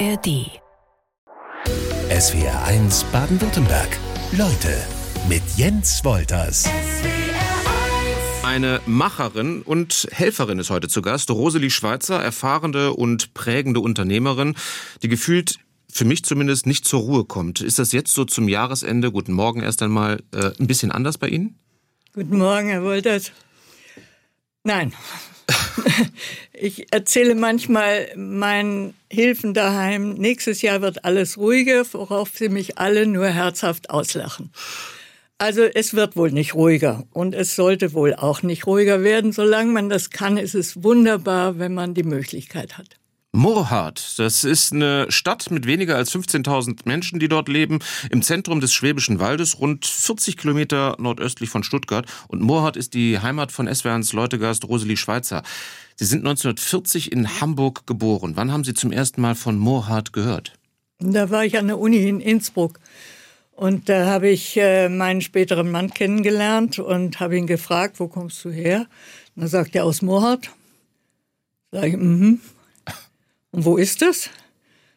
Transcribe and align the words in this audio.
ARD. 0.00 0.50
SWR 2.10 2.64
1 2.64 3.04
Baden-Württemberg. 3.12 3.96
Leute 4.32 4.76
mit 5.28 5.42
Jens 5.56 6.04
Wolters. 6.04 6.68
Eine 8.42 8.80
Macherin 8.86 9.62
und 9.62 10.08
Helferin 10.10 10.58
ist 10.58 10.70
heute 10.70 10.88
zu 10.88 11.00
Gast. 11.00 11.30
Rosalie 11.30 11.70
Schweizer, 11.70 12.20
erfahrene 12.20 12.92
und 12.92 13.34
prägende 13.34 13.80
Unternehmerin, 13.80 14.56
die 15.02 15.08
gefühlt 15.08 15.58
für 15.92 16.04
mich 16.04 16.24
zumindest 16.24 16.66
nicht 16.66 16.86
zur 16.86 17.00
Ruhe 17.00 17.24
kommt. 17.24 17.60
Ist 17.60 17.78
das 17.78 17.92
jetzt 17.92 18.14
so 18.14 18.24
zum 18.24 18.48
Jahresende, 18.48 19.12
guten 19.12 19.32
Morgen 19.32 19.60
erst 19.60 19.80
einmal, 19.82 20.22
äh, 20.32 20.50
ein 20.58 20.66
bisschen 20.66 20.90
anders 20.90 21.18
bei 21.18 21.28
Ihnen? 21.28 21.60
Guten 22.14 22.38
Morgen, 22.38 22.68
Herr 22.68 22.82
Wolters. 22.82 23.30
Nein. 24.64 24.92
ich 26.52 26.92
erzähle 26.92 27.34
manchmal 27.34 28.08
meinen 28.16 28.94
Hilfen 29.10 29.54
daheim, 29.54 30.14
nächstes 30.14 30.62
Jahr 30.62 30.80
wird 30.82 31.04
alles 31.04 31.38
ruhiger, 31.38 31.84
worauf 31.92 32.30
sie 32.34 32.48
mich 32.48 32.78
alle 32.78 33.06
nur 33.06 33.26
herzhaft 33.26 33.90
auslachen. 33.90 34.50
Also 35.38 35.62
es 35.62 35.94
wird 35.94 36.16
wohl 36.16 36.30
nicht 36.30 36.54
ruhiger 36.54 37.04
und 37.12 37.34
es 37.34 37.56
sollte 37.56 37.92
wohl 37.92 38.14
auch 38.14 38.42
nicht 38.42 38.66
ruhiger 38.66 39.02
werden. 39.02 39.32
Solange 39.32 39.72
man 39.72 39.88
das 39.88 40.10
kann, 40.10 40.36
ist 40.36 40.54
es 40.54 40.82
wunderbar, 40.82 41.58
wenn 41.58 41.74
man 41.74 41.94
die 41.94 42.04
Möglichkeit 42.04 42.78
hat. 42.78 42.96
Murrhardt, 43.34 44.16
das 44.20 44.44
ist 44.44 44.72
eine 44.72 45.10
Stadt 45.10 45.50
mit 45.50 45.66
weniger 45.66 45.96
als 45.96 46.14
15.000 46.14 46.82
Menschen, 46.84 47.18
die 47.18 47.26
dort 47.26 47.48
leben, 47.48 47.80
im 48.10 48.22
Zentrum 48.22 48.60
des 48.60 48.72
Schwäbischen 48.72 49.18
Waldes, 49.18 49.58
rund 49.58 49.86
40 49.86 50.36
Kilometer 50.36 50.94
nordöstlich 51.00 51.50
von 51.50 51.64
Stuttgart. 51.64 52.06
Und 52.28 52.42
Murrhardt 52.42 52.76
ist 52.76 52.94
die 52.94 53.18
Heimat 53.18 53.50
von 53.50 53.66
SWRs 53.66 54.12
Leutegast 54.12 54.68
Rosalie 54.68 54.96
Schweizer. 54.96 55.42
Sie 55.96 56.04
sind 56.04 56.20
1940 56.20 57.10
in 57.10 57.40
Hamburg 57.40 57.88
geboren. 57.88 58.34
Wann 58.36 58.52
haben 58.52 58.62
Sie 58.62 58.72
zum 58.72 58.92
ersten 58.92 59.20
Mal 59.20 59.34
von 59.34 59.58
Murrhardt 59.58 60.12
gehört? 60.12 60.52
Da 61.00 61.28
war 61.30 61.44
ich 61.44 61.58
an 61.58 61.66
der 61.66 61.80
Uni 61.80 62.08
in 62.08 62.20
Innsbruck. 62.20 62.78
Und 63.50 63.88
da 63.88 64.06
habe 64.06 64.28
ich 64.28 64.56
äh, 64.58 64.88
meinen 64.88 65.20
späteren 65.20 65.72
Mann 65.72 65.90
kennengelernt 65.90 66.78
und 66.78 67.18
habe 67.18 67.36
ihn 67.36 67.48
gefragt, 67.48 67.98
wo 67.98 68.06
kommst 68.06 68.44
du 68.44 68.50
her? 68.50 68.86
Und 69.34 69.42
da 69.42 69.48
sagt 69.48 69.74
er, 69.74 69.84
aus 69.84 70.02
Mohat. 70.02 70.50
Sag 71.72 71.84
ich, 71.84 71.96
mhm. 71.96 72.38
Und 73.54 73.64
wo 73.64 73.76
ist 73.76 74.02
das? 74.02 74.30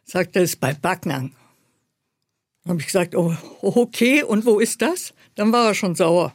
Sagt 0.04 0.36
er, 0.36 0.42
es 0.42 0.54
ist 0.54 0.60
bei 0.60 0.74
Backnang. 0.74 1.32
Dann 2.64 2.72
habe 2.72 2.80
ich 2.80 2.88
gesagt, 2.88 3.14
oh, 3.14 3.36
okay, 3.62 4.24
und 4.24 4.48
wo 4.48 4.60
ist 4.60 4.82
das? 4.82 5.14
Dann 5.36 5.52
war 5.54 5.68
er 5.68 5.76
schon 5.76 5.94
sauer. 5.94 6.34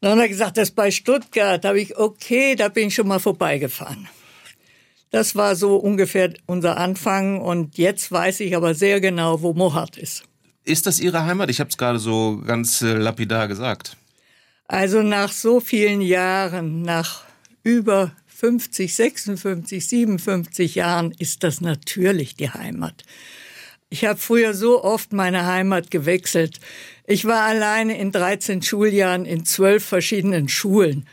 Dann 0.00 0.12
hat 0.12 0.18
er 0.20 0.28
gesagt, 0.28 0.56
das 0.58 0.68
ist 0.68 0.76
bei 0.76 0.92
Stuttgart. 0.92 1.64
Da 1.64 1.70
habe 1.70 1.80
ich, 1.80 1.96
okay, 1.96 2.54
da 2.54 2.68
bin 2.68 2.86
ich 2.86 2.94
schon 2.94 3.08
mal 3.08 3.18
vorbeigefahren. 3.18 4.08
Das 5.10 5.34
war 5.34 5.56
so 5.56 5.74
ungefähr 5.74 6.32
unser 6.46 6.76
Anfang 6.76 7.40
und 7.40 7.78
jetzt 7.78 8.12
weiß 8.12 8.38
ich 8.38 8.54
aber 8.54 8.74
sehr 8.74 9.00
genau, 9.00 9.42
wo 9.42 9.54
Mohat 9.54 9.96
ist. 9.96 10.22
Ist 10.62 10.86
das 10.86 11.00
Ihre 11.00 11.24
Heimat? 11.24 11.50
Ich 11.50 11.58
habe 11.58 11.68
es 11.68 11.76
gerade 11.76 11.98
so 11.98 12.40
ganz 12.46 12.80
äh, 12.80 12.92
lapidar 12.92 13.48
gesagt. 13.48 13.96
Also 14.66 15.02
nach 15.02 15.32
so 15.32 15.58
vielen 15.58 16.00
Jahren, 16.00 16.82
nach 16.82 17.24
über 17.64 18.12
50, 18.44 18.94
56, 18.94 19.88
57 19.88 20.74
Jahren 20.74 21.14
ist 21.18 21.44
das 21.44 21.62
natürlich 21.62 22.34
die 22.36 22.50
Heimat. 22.50 23.02
Ich 23.88 24.04
habe 24.04 24.18
früher 24.18 24.52
so 24.52 24.84
oft 24.84 25.14
meine 25.14 25.46
Heimat 25.46 25.90
gewechselt. 25.90 26.60
Ich 27.06 27.24
war 27.24 27.40
alleine 27.44 27.96
in 27.96 28.12
13 28.12 28.60
Schuljahren 28.60 29.24
in 29.24 29.46
zwölf 29.46 29.82
verschiedenen 29.82 30.50
Schulen. 30.50 31.06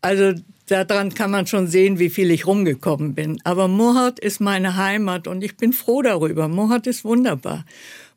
Also 0.00 0.34
daran 0.66 1.12
kann 1.12 1.32
man 1.32 1.48
schon 1.48 1.66
sehen, 1.66 1.98
wie 1.98 2.08
viel 2.08 2.30
ich 2.30 2.46
rumgekommen 2.46 3.16
bin. 3.16 3.40
Aber 3.42 3.66
Mohat 3.66 4.20
ist 4.20 4.38
meine 4.38 4.76
Heimat 4.76 5.26
und 5.26 5.42
ich 5.42 5.56
bin 5.56 5.72
froh 5.72 6.02
darüber. 6.02 6.46
Mohat 6.46 6.86
ist 6.86 7.04
wunderbar. 7.04 7.64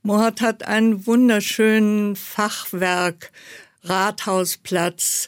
Mohat 0.03 0.41
hat 0.41 0.67
einen 0.67 1.07
wunderschönen 1.07 2.15
Fachwerk, 2.15 3.31
Rathausplatz. 3.83 5.27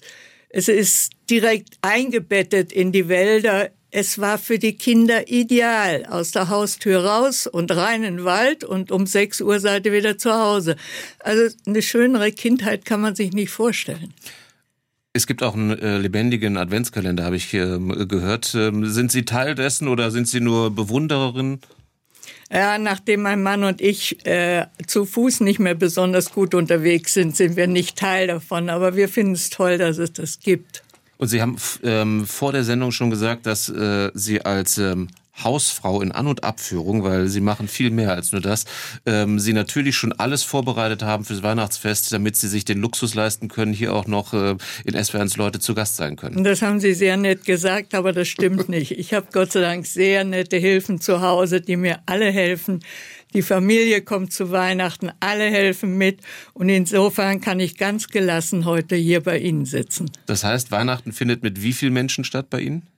Es 0.53 0.67
ist 0.67 1.13
direkt 1.29 1.77
eingebettet 1.81 2.73
in 2.73 2.91
die 2.91 3.07
Wälder. 3.07 3.69
Es 3.89 4.19
war 4.19 4.37
für 4.37 4.59
die 4.59 4.73
Kinder 4.73 5.29
ideal. 5.29 6.05
Aus 6.09 6.31
der 6.31 6.49
Haustür 6.49 7.05
raus 7.05 7.47
und 7.47 7.73
rein 7.75 8.03
in 8.03 8.17
den 8.17 8.25
Wald 8.25 8.63
und 8.63 8.91
um 8.91 9.05
6 9.05 9.41
Uhr 9.41 9.59
seid 9.61 9.85
ihr 9.85 9.93
wieder 9.93 10.17
zu 10.17 10.33
Hause. 10.33 10.75
Also 11.19 11.55
eine 11.65 11.81
schönere 11.81 12.31
Kindheit 12.33 12.83
kann 12.83 12.99
man 12.99 13.15
sich 13.15 13.31
nicht 13.31 13.49
vorstellen. 13.49 14.13
Es 15.13 15.27
gibt 15.27 15.43
auch 15.43 15.55
einen 15.55 15.77
äh, 15.77 15.97
lebendigen 15.97 16.57
Adventskalender, 16.57 17.23
habe 17.23 17.35
ich 17.35 17.53
äh, 17.53 17.77
gehört. 18.05 18.53
Ähm, 18.55 18.85
sind 18.85 19.11
Sie 19.11 19.23
Teil 19.23 19.55
dessen 19.55 19.87
oder 19.87 20.09
sind 20.09 20.27
Sie 20.27 20.39
nur 20.39 20.73
Bewundererin? 20.73 21.59
Ja, 22.51 22.77
nachdem 22.77 23.21
mein 23.21 23.41
Mann 23.41 23.63
und 23.63 23.81
ich 23.81 24.25
äh, 24.25 24.65
zu 24.87 25.05
Fuß 25.05 25.39
nicht 25.41 25.59
mehr 25.59 25.75
besonders 25.75 26.31
gut 26.31 26.53
unterwegs 26.53 27.13
sind, 27.13 27.35
sind 27.35 27.55
wir 27.55 27.67
nicht 27.67 27.97
Teil 27.97 28.27
davon. 28.27 28.69
Aber 28.69 28.95
wir 28.95 29.07
finden 29.09 29.33
es 29.33 29.49
toll, 29.49 29.77
dass 29.77 29.97
es 29.97 30.13
das 30.13 30.39
gibt. 30.39 30.83
Und 31.17 31.27
Sie 31.27 31.41
haben 31.41 31.55
ähm, 31.83 32.25
vor 32.25 32.51
der 32.51 32.63
Sendung 32.63 32.91
schon 32.91 33.09
gesagt, 33.09 33.45
dass 33.45 33.69
äh, 33.69 34.09
Sie 34.13 34.41
als 34.41 34.77
ähm, 34.77 35.07
Hausfrau 35.43 36.01
in 36.01 36.11
An- 36.11 36.27
und 36.27 36.43
Abführung, 36.43 37.03
weil 37.03 37.27
sie 37.27 37.41
machen 37.41 37.67
viel 37.67 37.91
mehr 37.91 38.11
als 38.11 38.31
nur 38.31 38.41
das, 38.41 38.65
ähm, 39.05 39.39
sie 39.39 39.53
natürlich 39.53 39.95
schon 39.95 40.13
alles 40.13 40.43
vorbereitet 40.43 41.03
haben 41.03 41.25
fürs 41.25 41.43
Weihnachtsfest, 41.43 42.11
damit 42.11 42.35
sie 42.35 42.47
sich 42.47 42.65
den 42.65 42.79
Luxus 42.79 43.15
leisten 43.15 43.47
können, 43.47 43.73
hier 43.73 43.93
auch 43.93 44.07
noch 44.07 44.33
äh, 44.33 44.55
in 44.85 45.03
SWRs 45.03 45.37
Leute 45.37 45.59
zu 45.59 45.73
Gast 45.73 45.95
sein 45.95 46.15
können. 46.15 46.43
Das 46.43 46.61
haben 46.61 46.79
Sie 46.79 46.93
sehr 46.93 47.17
nett 47.17 47.45
gesagt, 47.45 47.93
aber 47.95 48.13
das 48.13 48.27
stimmt 48.27 48.69
nicht. 48.69 48.91
Ich 48.91 49.13
habe 49.13 49.27
Gott 49.31 49.51
sei 49.51 49.61
Dank 49.61 49.85
sehr 49.85 50.23
nette 50.23 50.57
Hilfen 50.57 50.99
zu 50.99 51.21
Hause, 51.21 51.61
die 51.61 51.77
mir 51.77 51.99
alle 52.05 52.31
helfen. 52.31 52.81
Die 53.33 53.41
Familie 53.41 54.01
kommt 54.01 54.33
zu 54.33 54.51
Weihnachten, 54.51 55.11
alle 55.21 55.45
helfen 55.49 55.97
mit 55.97 56.19
und 56.53 56.67
insofern 56.67 57.39
kann 57.39 57.61
ich 57.61 57.77
ganz 57.77 58.09
gelassen 58.09 58.65
heute 58.65 58.97
hier 58.97 59.21
bei 59.21 59.39
Ihnen 59.39 59.65
sitzen. 59.65 60.11
Das 60.25 60.43
heißt, 60.43 60.71
Weihnachten 60.71 61.13
findet 61.13 61.41
mit 61.41 61.63
wie 61.63 61.71
vielen 61.71 61.93
Menschen 61.93 62.25
statt 62.25 62.49
bei 62.49 62.59
Ihnen? 62.59 62.90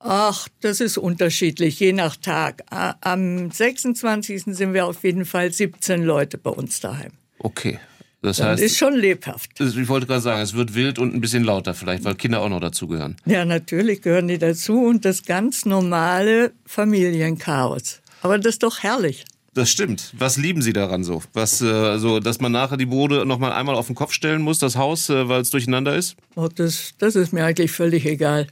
Ach, 0.00 0.46
das 0.60 0.80
ist 0.80 0.96
unterschiedlich, 0.96 1.80
je 1.80 1.92
nach 1.92 2.16
Tag. 2.16 2.62
Am 2.70 3.50
26. 3.50 4.44
sind 4.44 4.72
wir 4.72 4.86
auf 4.86 5.02
jeden 5.02 5.24
Fall 5.24 5.52
17 5.52 6.02
Leute 6.04 6.38
bei 6.38 6.50
uns 6.50 6.80
daheim. 6.80 7.12
Okay. 7.38 7.78
Das 8.20 8.38
Dann 8.38 8.48
heißt, 8.48 8.62
ist 8.62 8.76
schon 8.78 8.94
lebhaft. 8.94 9.60
ich 9.60 9.88
wollte 9.88 10.06
gerade 10.06 10.20
sagen, 10.20 10.40
es 10.42 10.54
wird 10.54 10.74
wild 10.74 10.98
und 10.98 11.14
ein 11.14 11.20
bisschen 11.20 11.44
lauter 11.44 11.72
vielleicht, 11.72 12.04
weil 12.04 12.16
Kinder 12.16 12.40
auch 12.40 12.48
noch 12.48 12.60
dazugehören. 12.60 13.16
Ja, 13.26 13.44
natürlich 13.44 14.02
gehören 14.02 14.26
die 14.26 14.38
dazu 14.38 14.84
und 14.86 15.04
das 15.04 15.24
ganz 15.24 15.64
normale 15.64 16.52
Familienchaos. 16.66 18.00
Aber 18.22 18.38
das 18.38 18.54
ist 18.54 18.62
doch 18.64 18.82
herrlich. 18.82 19.24
Das 19.54 19.70
stimmt. 19.70 20.12
Was 20.18 20.36
lieben 20.36 20.62
Sie 20.62 20.72
daran 20.72 21.04
so? 21.04 21.22
Was 21.32 21.60
äh, 21.60 21.98
so, 21.98 22.20
dass 22.20 22.40
man 22.40 22.52
nachher 22.52 22.76
die 22.76 22.86
Bude 22.86 23.24
noch 23.24 23.38
mal 23.38 23.52
einmal 23.52 23.76
auf 23.76 23.86
den 23.86 23.94
Kopf 23.94 24.12
stellen 24.12 24.42
muss, 24.42 24.58
das 24.58 24.76
Haus, 24.76 25.08
äh, 25.10 25.28
weil 25.28 25.40
es 25.40 25.50
durcheinander 25.50 25.94
ist? 25.96 26.16
Oh, 26.34 26.48
das, 26.52 26.94
das 26.98 27.16
ist 27.16 27.32
mir 27.32 27.44
eigentlich 27.44 27.70
völlig 27.70 28.04
egal. 28.04 28.48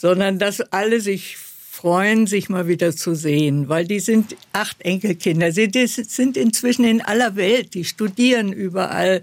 Sondern 0.00 0.38
dass 0.38 0.62
alle 0.62 1.02
sich 1.02 1.36
freuen, 1.36 2.26
sich 2.26 2.48
mal 2.48 2.68
wieder 2.68 2.96
zu 2.96 3.14
sehen, 3.14 3.68
weil 3.68 3.86
die 3.86 4.00
sind 4.00 4.34
acht 4.52 4.80
Enkelkinder. 4.82 5.52
Sie 5.52 5.70
sind 5.74 6.36
inzwischen 6.36 6.84
in 6.84 7.00
aller 7.00 7.36
Welt, 7.36 7.74
die 7.74 7.84
studieren 7.84 8.52
überall, 8.52 9.20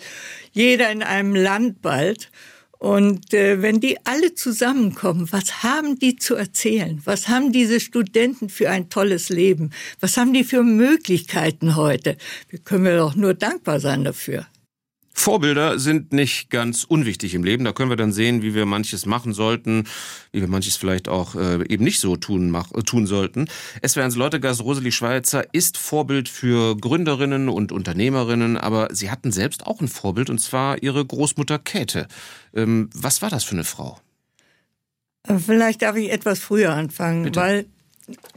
jeder 0.53 0.91
in 0.91 1.03
einem 1.03 1.35
Land 1.35 1.81
bald. 1.81 2.29
Und 2.79 3.33
äh, 3.33 3.61
wenn 3.61 3.79
die 3.79 3.97
alle 4.05 4.35
zusammenkommen, 4.35 5.27
was 5.31 5.63
haben 5.63 5.97
die 5.97 6.15
zu 6.15 6.35
erzählen? 6.35 7.01
Was 7.05 7.27
haben 7.27 7.51
diese 7.51 7.79
Studenten 7.79 8.49
für 8.49 8.69
ein 8.69 8.89
tolles 8.89 9.29
Leben? 9.29 9.71
Was 9.99 10.17
haben 10.17 10.33
die 10.33 10.43
für 10.43 10.63
Möglichkeiten 10.63 11.75
heute? 11.75 12.17
Wir 12.49 12.59
können 12.59 12.85
wir 12.85 12.97
doch 12.97 13.15
nur 13.15 13.33
dankbar 13.33 13.79
sein 13.79 14.03
dafür. 14.03 14.45
Vorbilder 15.19 15.79
sind 15.79 16.13
nicht 16.13 16.51
ganz 16.51 16.83
unwichtig 16.83 17.33
im 17.33 17.43
Leben. 17.43 17.65
Da 17.65 17.73
können 17.73 17.89
wir 17.89 17.97
dann 17.97 18.11
sehen, 18.11 18.43
wie 18.43 18.53
wir 18.53 18.67
manches 18.67 19.07
machen 19.07 19.33
sollten, 19.33 19.85
wie 20.31 20.41
wir 20.41 20.47
manches 20.47 20.77
vielleicht 20.77 21.09
auch 21.09 21.35
äh, 21.35 21.67
eben 21.67 21.83
nicht 21.83 21.99
so 21.99 22.17
tun, 22.17 22.51
mach, 22.51 22.71
äh, 22.73 22.83
tun 22.83 23.07
sollten. 23.07 23.47
SWRs 23.85 24.15
Leutegast 24.15 24.61
Rosalie 24.61 24.91
Schweizer 24.91 25.43
ist 25.53 25.77
Vorbild 25.77 26.29
für 26.29 26.77
Gründerinnen 26.77 27.49
und 27.49 27.71
Unternehmerinnen, 27.71 28.57
aber 28.57 28.89
sie 28.93 29.09
hatten 29.09 29.31
selbst 29.31 29.65
auch 29.65 29.81
ein 29.81 29.87
Vorbild, 29.87 30.29
und 30.29 30.39
zwar 30.39 30.83
ihre 30.83 31.03
Großmutter 31.03 31.57
Käthe. 31.57 32.07
Ähm, 32.53 32.89
was 32.93 33.23
war 33.23 33.31
das 33.31 33.43
für 33.43 33.53
eine 33.53 33.63
Frau? 33.63 33.99
Vielleicht 35.25 35.81
darf 35.81 35.95
ich 35.95 36.11
etwas 36.11 36.39
früher 36.39 36.73
anfangen, 36.73 37.23
Bitte. 37.23 37.39
weil 37.39 37.65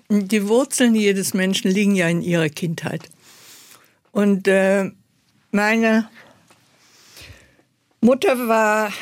die 0.08 0.48
Wurzeln 0.48 0.94
jedes 0.94 1.34
Menschen 1.34 1.70
liegen 1.70 1.94
ja 1.94 2.08
in 2.08 2.22
ihrer 2.22 2.48
Kindheit. 2.48 3.10
Und 4.12 4.48
äh, 4.48 4.90
meine 5.52 6.08
Mutter 8.02 8.48
war, 8.48 8.92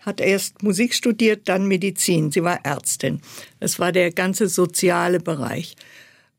hat 0.00 0.20
erst 0.20 0.62
Musik 0.62 0.94
studiert, 0.94 1.48
dann 1.48 1.66
Medizin. 1.66 2.30
Sie 2.30 2.44
war 2.44 2.64
Ärztin. 2.64 3.20
Das 3.58 3.78
war 3.80 3.90
der 3.90 4.12
ganze 4.12 4.48
soziale 4.48 5.18
Bereich. 5.18 5.74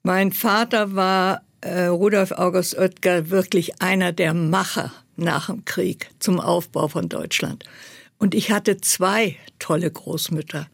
Mein 0.02 0.32
Vater 0.32 0.96
war 0.96 1.42
äh, 1.62 1.86
Rudolf 1.86 2.32
August 2.32 2.78
Oetker 2.78 3.30
wirklich 3.30 3.82
einer 3.82 4.14
der 4.14 4.34
Macher 4.34 4.94
nach 5.18 5.48
dem 5.48 5.66
Krieg 5.66 6.10
zum 6.20 6.40
Aufbau 6.40 6.88
von 6.88 7.10
Deutschland. 7.10 7.66
Und 8.18 8.34
ich 8.34 8.52
hatte 8.52 8.78
zwei 8.78 9.36
tolle 9.60 9.92
Großmütter. 9.92 10.68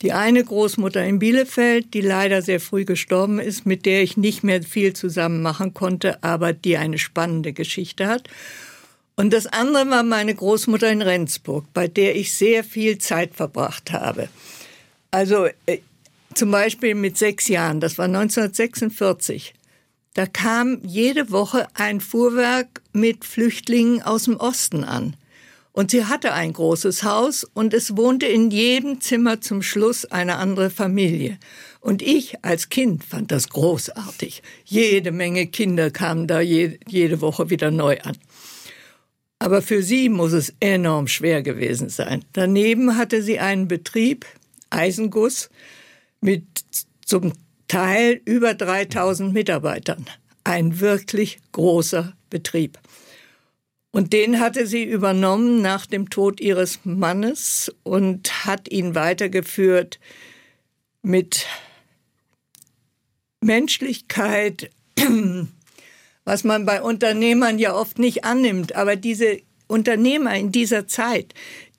Die 0.00 0.12
eine 0.12 0.44
Großmutter 0.44 1.04
in 1.04 1.18
Bielefeld, 1.18 1.92
die 1.92 2.00
leider 2.00 2.40
sehr 2.40 2.60
früh 2.60 2.84
gestorben 2.84 3.40
ist, 3.40 3.66
mit 3.66 3.84
der 3.84 4.02
ich 4.02 4.16
nicht 4.16 4.44
mehr 4.44 4.62
viel 4.62 4.92
zusammen 4.94 5.42
machen 5.42 5.74
konnte, 5.74 6.22
aber 6.22 6.52
die 6.52 6.76
eine 6.76 6.98
spannende 6.98 7.52
Geschichte 7.52 8.06
hat. 8.06 8.28
Und 9.18 9.32
das 9.32 9.48
andere 9.48 9.90
war 9.90 10.04
meine 10.04 10.32
Großmutter 10.32 10.88
in 10.92 11.02
Rendsburg, 11.02 11.64
bei 11.74 11.88
der 11.88 12.14
ich 12.14 12.32
sehr 12.32 12.62
viel 12.62 12.98
Zeit 12.98 13.34
verbracht 13.34 13.90
habe. 13.90 14.28
Also 15.10 15.48
äh, 15.66 15.78
zum 16.34 16.52
Beispiel 16.52 16.94
mit 16.94 17.18
sechs 17.18 17.48
Jahren, 17.48 17.80
das 17.80 17.98
war 17.98 18.04
1946. 18.04 19.54
Da 20.14 20.26
kam 20.26 20.82
jede 20.84 21.32
Woche 21.32 21.66
ein 21.74 22.00
Fuhrwerk 22.00 22.80
mit 22.92 23.24
Flüchtlingen 23.24 24.02
aus 24.02 24.26
dem 24.26 24.36
Osten 24.36 24.84
an. 24.84 25.16
Und 25.72 25.90
sie 25.90 26.04
hatte 26.04 26.32
ein 26.32 26.52
großes 26.52 27.02
Haus 27.02 27.42
und 27.42 27.74
es 27.74 27.96
wohnte 27.96 28.26
in 28.26 28.52
jedem 28.52 29.00
Zimmer 29.00 29.40
zum 29.40 29.62
Schluss 29.62 30.04
eine 30.04 30.36
andere 30.36 30.70
Familie. 30.70 31.38
Und 31.80 32.02
ich 32.02 32.44
als 32.44 32.68
Kind 32.68 33.02
fand 33.02 33.32
das 33.32 33.48
großartig. 33.48 34.44
Jede 34.64 35.10
Menge 35.10 35.48
Kinder 35.48 35.90
kamen 35.90 36.28
da 36.28 36.40
jede 36.40 37.20
Woche 37.20 37.50
wieder 37.50 37.72
neu 37.72 37.98
an. 38.00 38.16
Aber 39.38 39.62
für 39.62 39.82
sie 39.82 40.08
muss 40.08 40.32
es 40.32 40.52
enorm 40.60 41.06
schwer 41.06 41.42
gewesen 41.42 41.88
sein. 41.88 42.24
Daneben 42.32 42.96
hatte 42.96 43.22
sie 43.22 43.38
einen 43.38 43.68
Betrieb, 43.68 44.26
Eisenguss, 44.70 45.48
mit 46.20 46.44
zum 47.04 47.32
Teil 47.68 48.20
über 48.24 48.54
3000 48.54 49.32
Mitarbeitern. 49.32 50.06
Ein 50.44 50.80
wirklich 50.80 51.38
großer 51.52 52.14
Betrieb. 52.30 52.78
Und 53.90 54.12
den 54.12 54.40
hatte 54.40 54.66
sie 54.66 54.84
übernommen 54.84 55.62
nach 55.62 55.86
dem 55.86 56.10
Tod 56.10 56.40
ihres 56.40 56.80
Mannes 56.84 57.74
und 57.84 58.44
hat 58.44 58.70
ihn 58.70 58.94
weitergeführt 58.94 59.98
mit 61.02 61.46
Menschlichkeit, 63.40 64.70
was 66.28 66.44
man 66.44 66.66
bei 66.66 66.82
Unternehmern 66.82 67.58
ja 67.58 67.74
oft 67.74 67.98
nicht 67.98 68.26
annimmt. 68.26 68.76
Aber 68.76 68.96
diese 68.96 69.38
Unternehmer 69.66 70.36
in 70.36 70.52
dieser 70.52 70.86
Zeit, 70.86 71.32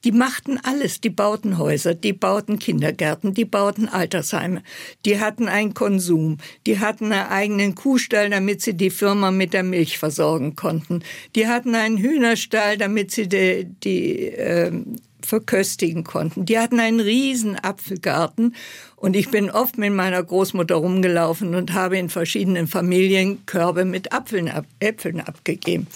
die 0.03 0.11
machten 0.11 0.59
alles. 0.63 1.01
Die 1.01 1.11
bauten 1.11 1.59
Häuser, 1.59 1.93
die 1.93 2.13
bauten 2.13 2.57
Kindergärten, 2.57 3.35
die 3.35 3.45
bauten 3.45 3.87
Altersheime. 3.87 4.63
Die 5.05 5.19
hatten 5.19 5.47
einen 5.47 5.75
Konsum. 5.75 6.37
Die 6.65 6.79
hatten 6.79 7.11
einen 7.11 7.29
eigenen 7.29 7.75
Kuhstall, 7.75 8.31
damit 8.31 8.63
sie 8.63 8.73
die 8.73 8.89
Firma 8.89 9.29
mit 9.29 9.53
der 9.53 9.61
Milch 9.61 9.99
versorgen 9.99 10.55
konnten. 10.55 11.03
Die 11.35 11.47
hatten 11.47 11.75
einen 11.75 11.99
Hühnerstall, 11.99 12.79
damit 12.79 13.11
sie 13.11 13.29
die, 13.29 13.67
die 13.83 14.29
äh, 14.29 14.71
verköstigen 15.21 16.03
konnten. 16.03 16.45
Die 16.45 16.59
hatten 16.59 16.79
einen 16.79 16.99
riesen 16.99 17.57
Apfelgarten 17.57 18.55
und 18.95 19.15
ich 19.15 19.29
bin 19.29 19.49
oft 19.49 19.77
mit 19.77 19.93
meiner 19.93 20.23
Großmutter 20.23 20.75
rumgelaufen 20.75 21.55
und 21.55 21.73
habe 21.73 21.97
in 21.97 22.09
verschiedenen 22.09 22.67
Familien 22.67 23.45
Körbe 23.45 23.85
mit 23.85 24.13
Apfeln, 24.13 24.51
Äpfeln 24.79 25.21
abgegeben. 25.21 25.87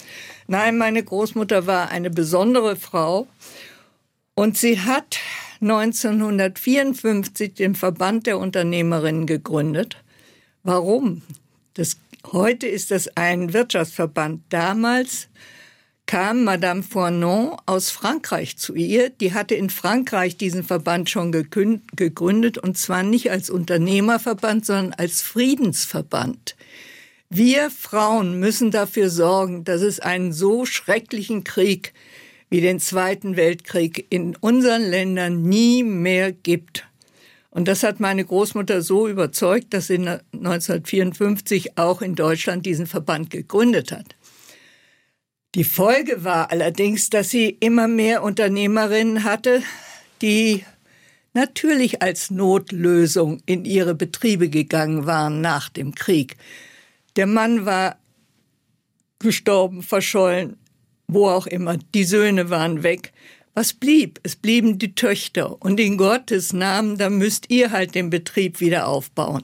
Nein, 0.47 0.77
meine 0.77 1.03
Großmutter 1.03 1.67
war 1.67 1.89
eine 1.89 2.09
besondere 2.09 2.75
Frau 2.75 3.27
und 4.35 4.57
sie 4.57 4.79
hat 4.79 5.19
1954 5.61 7.53
den 7.53 7.75
Verband 7.75 8.27
der 8.27 8.37
Unternehmerinnen 8.39 9.25
gegründet. 9.25 9.97
Warum? 10.63 11.21
Das, 11.75 11.97
heute 12.31 12.67
ist 12.67 12.91
das 12.91 13.15
ein 13.15 13.53
Wirtschaftsverband. 13.53 14.41
Damals 14.49 15.29
kam 16.05 16.43
Madame 16.43 16.83
Fournon 16.83 17.57
aus 17.65 17.89
Frankreich 17.89 18.57
zu 18.57 18.75
ihr. 18.75 19.09
Die 19.09 19.33
hatte 19.33 19.55
in 19.55 19.69
Frankreich 19.69 20.37
diesen 20.37 20.63
Verband 20.63 21.09
schon 21.09 21.31
gegründet 21.31 22.57
und 22.57 22.77
zwar 22.77 23.03
nicht 23.03 23.31
als 23.31 23.49
Unternehmerverband, 23.49 24.65
sondern 24.65 24.93
als 24.93 25.21
Friedensverband. 25.21 26.55
Wir 27.29 27.71
Frauen 27.71 28.39
müssen 28.39 28.69
dafür 28.69 29.09
sorgen, 29.09 29.63
dass 29.63 29.81
es 29.81 29.99
einen 29.99 30.33
so 30.33 30.65
schrecklichen 30.65 31.43
Krieg 31.43 31.93
wie 32.49 32.61
den 32.61 32.79
Zweiten 32.79 33.35
Weltkrieg 33.35 34.05
in 34.11 34.35
unseren 34.35 34.83
Ländern 34.83 35.41
nie 35.41 35.81
mehr 35.81 36.31
gibt. 36.31 36.85
Und 37.49 37.67
das 37.67 37.81
hat 37.81 37.99
meine 37.99 38.23
Großmutter 38.23 38.83
so 38.83 39.07
überzeugt, 39.07 39.73
dass 39.73 39.87
sie 39.87 39.97
1954 39.97 41.77
auch 41.77 42.03
in 42.03 42.13
Deutschland 42.13 42.65
diesen 42.67 42.85
Verband 42.85 43.31
gegründet 43.31 43.91
hat. 43.91 44.15
Die 45.55 45.63
Folge 45.63 46.23
war 46.23 46.51
allerdings, 46.51 47.09
dass 47.09 47.29
sie 47.29 47.57
immer 47.59 47.87
mehr 47.87 48.23
Unternehmerinnen 48.23 49.23
hatte, 49.23 49.61
die 50.21 50.65
natürlich 51.33 52.01
als 52.01 52.31
Notlösung 52.31 53.41
in 53.45 53.65
ihre 53.65 53.93
Betriebe 53.93 54.49
gegangen 54.49 55.05
waren 55.05 55.41
nach 55.41 55.69
dem 55.69 55.93
Krieg. 55.93 56.37
Der 57.15 57.27
Mann 57.27 57.65
war 57.65 57.97
gestorben, 59.19 59.83
verschollen 59.83 60.57
wo 61.07 61.29
auch 61.29 61.47
immer. 61.47 61.77
Die 61.93 62.03
Söhne 62.03 62.49
waren 62.49 62.83
weg. 62.83 63.13
Was 63.53 63.73
blieb? 63.73 64.19
Es 64.23 64.35
blieben 64.35 64.79
die 64.79 64.95
Töchter. 64.95 65.61
Und 65.61 65.79
in 65.79 65.97
Gottes 65.97 66.53
Namen, 66.53 66.97
da 66.97 67.09
müsst 67.09 67.49
ihr 67.49 67.71
halt 67.71 67.95
den 67.95 68.09
Betrieb 68.09 68.59
wieder 68.59 68.87
aufbauen. 68.87 69.43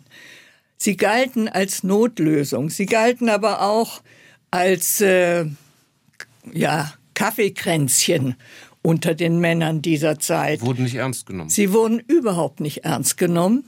Sie 0.77 0.97
galten 0.97 1.47
als 1.47 1.83
Notlösung. 1.83 2.69
Sie 2.69 2.85
galten 2.85 3.29
aber 3.29 3.61
auch 3.61 4.01
als 4.49 5.01
äh, 5.01 5.45
ja, 6.51 6.93
Kaffeekränzchen 7.13 8.35
unter 8.81 9.13
den 9.13 9.39
Männern 9.39 9.81
dieser 9.81 10.19
Zeit. 10.19 10.61
Wurden 10.61 10.83
nicht 10.83 10.95
ernst 10.95 11.25
genommen. 11.25 11.49
Sie 11.49 11.73
wurden 11.73 11.99
überhaupt 11.99 12.59
nicht 12.59 12.85
ernst 12.85 13.17
genommen. 13.17 13.65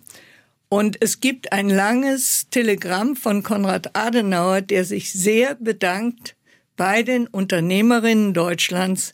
Und 0.69 1.01
es 1.01 1.19
gibt 1.19 1.51
ein 1.51 1.69
langes 1.69 2.47
Telegramm 2.49 3.17
von 3.17 3.43
Konrad 3.43 3.95
Adenauer, 3.95 4.61
der 4.61 4.85
sich 4.85 5.11
sehr 5.11 5.55
bedankt 5.55 6.37
bei 6.77 7.03
den 7.03 7.27
Unternehmerinnen 7.27 8.33
Deutschlands, 8.33 9.13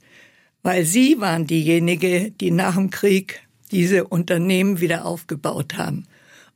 weil 0.61 0.85
sie 0.85 1.19
waren 1.19 1.47
diejenige, 1.47 2.29
die 2.29 2.51
nach 2.51 2.75
dem 2.75 2.91
Krieg 2.91 3.41
diese 3.71 4.05
Unternehmen 4.05 4.79
wieder 4.79 5.05
aufgebaut 5.05 5.77
haben. 5.77 6.05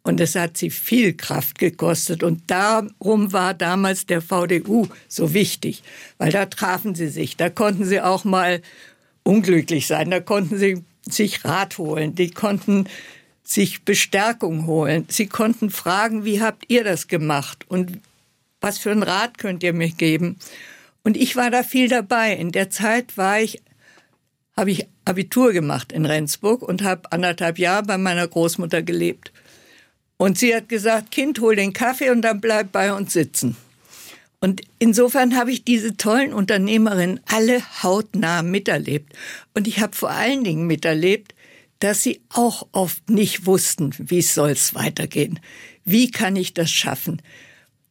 Und 0.04 0.20
es 0.20 0.36
hat 0.36 0.58
sie 0.58 0.72
viel 0.72 1.14
Kraft 1.14 1.60
gekostet. 1.60 2.24
Und 2.24 2.50
darum 2.50 3.34
war 3.34 3.54
damals 3.54 4.08
der 4.08 4.22
VDU 4.22 4.88
so 5.08 5.34
wichtig, 5.34 5.84
weil 6.18 6.32
da 6.32 6.46
trafen 6.48 6.96
sie 6.96 7.10
sich. 7.10 7.38
Da 7.38 7.50
konnten 7.50 7.86
sie 7.86 8.02
auch 8.02 8.24
mal 8.24 8.62
unglücklich 9.24 9.88
sein. 9.88 10.10
Da 10.10 10.20
konnten 10.20 10.58
sie 10.58 10.84
sich 11.08 11.46
Rat 11.46 11.78
holen. 11.78 12.16
Die 12.16 12.32
konnten 12.32 12.88
sich 13.44 13.84
Bestärkung 13.84 14.66
holen. 14.66 15.06
Sie 15.10 15.28
konnten 15.28 15.70
fragen, 15.70 16.26
wie 16.26 16.42
habt 16.42 16.66
ihr 16.70 16.84
das 16.84 17.08
gemacht? 17.08 17.66
Und 17.68 18.00
was 18.60 18.78
für 18.78 18.92
einen 18.92 19.04
Rat 19.04 19.38
könnt 19.38 19.62
ihr 19.62 19.74
mir 19.74 19.90
geben? 19.90 20.38
Und 21.04 21.18
ich 21.18 21.36
war 21.36 21.50
da 21.50 21.64
viel 21.64 21.90
dabei. 21.90 22.34
In 22.34 22.52
der 22.52 22.70
Zeit 22.70 23.18
war 23.18 23.40
ich, 23.40 23.62
habe 24.56 24.72
ich 24.72 24.88
Abitur 25.06 25.52
gemacht 25.52 25.92
in 25.92 26.06
Rendsburg 26.06 26.62
und 26.62 26.84
habe 26.84 27.12
anderthalb 27.12 27.58
Jahre 27.60 27.84
bei 27.84 27.98
meiner 27.98 28.28
Großmutter 28.28 28.84
gelebt. 28.84 29.32
Und 30.22 30.38
sie 30.38 30.54
hat 30.54 30.70
gesagt, 30.70 31.10
Kind, 31.10 31.40
hol 31.40 31.56
den 31.56 31.74
Kaffee 31.74 32.12
und 32.12 32.22
dann 32.22 32.42
bleib 32.42 32.72
bei 32.72 32.94
uns 32.94 33.12
sitzen. 33.12 33.58
Und 34.40 34.62
insofern 34.78 35.36
habe 35.36 35.52
ich 35.52 35.64
diese 35.64 35.98
tollen 35.98 36.32
Unternehmerinnen 36.32 37.22
alle 37.26 37.64
hautnah 37.82 38.44
miterlebt. 38.44 39.14
Und 39.56 39.68
ich 39.68 39.80
habe 39.80 39.96
vor 39.96 40.12
allen 40.12 40.44
Dingen 40.44 40.68
miterlebt, 40.68 41.34
dass 41.80 42.04
sie 42.04 42.22
auch 42.30 42.68
oft 42.72 43.10
nicht 43.10 43.48
wussten, 43.48 43.96
wie 43.98 44.22
soll 44.22 44.52
es 44.52 44.76
weitergehen. 44.76 45.40
Wie 45.86 46.12
kann 46.12 46.36
ich 46.36 46.54
das 46.54 46.70
schaffen? 46.70 47.24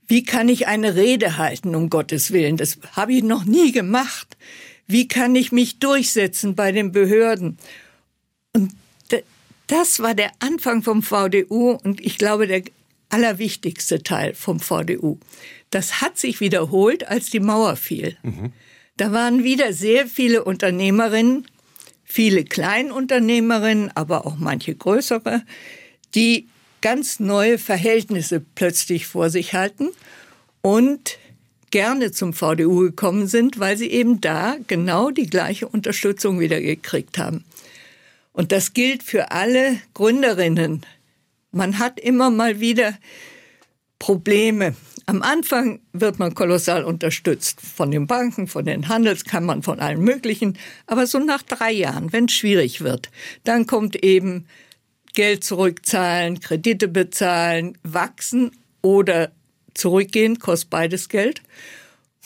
Wie 0.07 0.23
kann 0.23 0.49
ich 0.49 0.69
eine 0.69 0.95
Rede 0.95 1.37
halten, 1.37 1.75
um 1.75 1.91
Gottes 1.91 2.31
Willen? 2.31 2.57
Das 2.57 2.79
habe 2.93 3.13
ich 3.13 3.25
noch 3.25 3.45
nie 3.45 3.73
gemacht. 3.73 4.37
Wie 4.87 5.09
kann 5.09 5.35
ich 5.35 5.51
mich 5.51 5.81
durchsetzen 5.81 6.55
bei 6.55 6.71
den 6.71 6.93
Behörden? 6.93 7.59
Und 8.53 8.71
das 9.71 10.01
war 10.01 10.15
der 10.15 10.33
Anfang 10.41 10.83
vom 10.83 11.03
VDU 11.03 11.79
und 11.83 12.01
ich 12.01 12.19
glaube 12.19 12.47
der 12.47 12.63
allerwichtigste 13.09 14.03
Teil 14.03 14.35
vom 14.35 14.61
VDU. 14.61 15.19
Das 15.71 16.01
hat 16.01 16.19
sich 16.19 16.41
wiederholt, 16.41 17.07
als 17.09 17.31
die 17.31 17.41
Mauer 17.41 17.77
fiel. 17.77 18.17
Mhm. 18.23 18.53
Da 18.97 19.13
waren 19.13 19.45
wieder 19.45 19.73
sehr 19.73 20.07
viele 20.07 20.45
Unternehmerinnen, 20.45 21.47
viele 22.05 22.45
Kleinunternehmerinnen, 22.45 23.91
aber 23.95 24.27
auch 24.27 24.37
manche 24.37 24.75
größere, 24.75 25.43
die 26.15 26.49
ganz 26.81 27.21
neue 27.21 27.59
Verhältnisse 27.59 28.43
plötzlich 28.55 29.07
vor 29.07 29.31
sich 29.31 29.55
halten 29.55 29.91
und 30.63 31.19
gerne 31.71 32.11
zum 32.11 32.33
VDU 32.33 32.81
gekommen 32.81 33.29
sind, 33.29 33.61
weil 33.61 33.77
sie 33.77 33.91
eben 33.91 34.21
da 34.21 34.57
genau 34.67 35.11
die 35.11 35.27
gleiche 35.27 35.69
Unterstützung 35.69 36.41
wieder 36.41 36.61
gekriegt 36.61 37.19
haben. 37.19 37.45
Und 38.41 38.53
das 38.53 38.73
gilt 38.73 39.03
für 39.03 39.33
alle 39.33 39.77
Gründerinnen. 39.93 40.87
Man 41.53 41.79
hat 41.79 42.01
immer 42.01 42.31
mal 42.31 42.59
wieder 42.59 42.97
Probleme. 43.99 44.75
Am 45.05 45.21
Anfang 45.21 45.81
wird 45.93 46.19
man 46.19 46.33
kolossal 46.35 46.85
unterstützt 46.85 47.61
von 47.61 47.91
den 47.91 48.07
Banken, 48.07 48.47
von 48.47 48.65
den 48.65 48.89
Handelskammern, 48.89 49.63
von 49.63 49.79
allen 49.79 50.01
möglichen. 50.01 50.57
Aber 50.87 51.07
so 51.07 51.19
nach 51.19 51.43
drei 51.43 51.71
Jahren, 51.71 52.15
wenn 52.15 52.25
es 52.25 52.33
schwierig 52.33 52.81
wird, 52.81 53.11
dann 53.45 53.67
kommt 53.67 54.03
eben 54.03 54.47
Geld 55.13 55.45
zurückzahlen, 55.45 56.41
Kredite 56.41 56.89
bezahlen, 56.89 57.77
wachsen 57.83 58.53
oder 58.81 59.33
zurückgehen, 59.75 60.39
kostet 60.39 60.71
beides 60.71 61.11
Geld. 61.11 61.43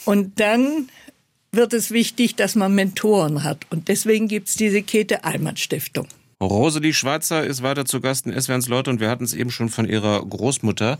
Und 0.05 0.39
dann 0.39 0.87
wird 1.55 1.73
es 1.73 1.91
wichtig, 1.91 2.35
dass 2.35 2.55
man 2.55 2.75
Mentoren 2.75 3.43
hat. 3.43 3.65
Und 3.69 3.87
deswegen 3.87 4.27
gibt 4.27 4.49
es 4.49 4.55
diese 4.55 4.81
Käthe 4.81 5.23
Allmann 5.23 5.57
Stiftung. 5.57 6.07
Rosalie 6.41 6.93
Schweizer 6.93 7.45
ist 7.45 7.63
weiter 7.63 7.85
zu 7.85 8.01
Gast 8.01 8.25
in 8.25 8.39
SWRs 8.39 8.67
Leute 8.67 8.89
und 8.89 8.99
wir 8.99 9.09
hatten 9.09 9.23
es 9.23 9.33
eben 9.33 9.51
schon 9.51 9.69
von 9.69 9.87
ihrer 9.87 10.23
Großmutter, 10.25 10.97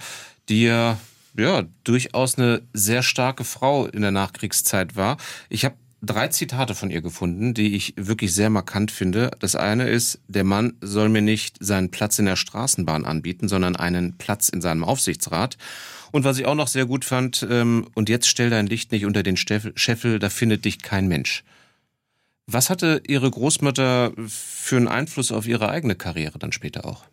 die 0.50 0.64
ja, 0.64 0.98
ja 1.38 1.64
durchaus 1.84 2.38
eine 2.38 2.62
sehr 2.74 3.04
starke 3.04 3.44
Frau 3.44 3.86
in 3.86 4.02
der 4.02 4.12
Nachkriegszeit 4.12 4.96
war. 4.96 5.18
Ich 5.50 5.66
habe 5.66 5.76
drei 6.02 6.28
Zitate 6.30 6.76
von 6.76 6.90
ihr 6.90 7.02
gefunden, 7.02 7.54
die 7.54 7.76
ich 7.76 7.94
wirklich 7.98 8.34
sehr 8.34 8.50
markant 8.50 8.92
finde. 8.92 9.32
Das 9.40 9.56
eine 9.56 9.90
ist, 9.90 10.20
der 10.28 10.44
Mann 10.44 10.74
soll 10.82 11.10
mir 11.10 11.22
nicht 11.22 11.58
seinen 11.60 11.92
Platz 11.92 12.20
in 12.20 12.26
der 12.26 12.36
Straßenbahn 12.36 13.06
anbieten, 13.06 13.48
sondern 13.48 13.76
einen 13.76 14.18
Platz 14.18 14.50
in 14.50 14.62
seinem 14.62 14.84
Aufsichtsrat. 14.84 15.58
Und 16.16 16.24
was 16.24 16.40
ich 16.40 16.46
auch 16.46 16.56
noch 16.56 16.70
sehr 16.70 16.86
gut 16.86 17.04
fand, 17.04 17.46
ähm, 17.52 17.88
und 17.94 18.08
jetzt 18.08 18.28
stell 18.28 18.50
dein 18.50 18.68
Licht 18.68 18.94
nicht 18.94 19.06
unter 19.06 19.22
den 19.22 19.36
Scheffel, 19.36 20.18
da 20.18 20.30
findet 20.30 20.64
dich 20.64 20.82
kein 20.82 21.10
Mensch. 21.10 21.44
Was 22.48 22.70
hatte 22.70 23.02
Ihre 23.06 23.30
Großmutter 23.30 24.14
für 24.26 24.78
einen 24.78 24.88
Einfluss 24.88 25.34
auf 25.34 25.46
Ihre 25.46 25.68
eigene 25.68 25.96
Karriere 25.96 26.40
dann 26.40 26.54
später 26.54 26.86
auch? 26.86 27.04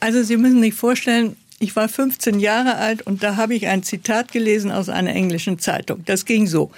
Also 0.00 0.22
Sie 0.22 0.38
müssen 0.38 0.62
sich 0.62 0.72
vorstellen, 0.72 1.36
ich 1.58 1.76
war 1.76 1.86
15 1.86 2.40
Jahre 2.40 2.76
alt 2.76 3.02
und 3.02 3.22
da 3.22 3.36
habe 3.36 3.54
ich 3.54 3.66
ein 3.66 3.82
Zitat 3.82 4.32
gelesen 4.32 4.72
aus 4.72 4.88
einer 4.88 5.14
englischen 5.14 5.58
Zeitung. 5.58 6.02
Das 6.06 6.24
ging 6.24 6.46
so. 6.46 6.70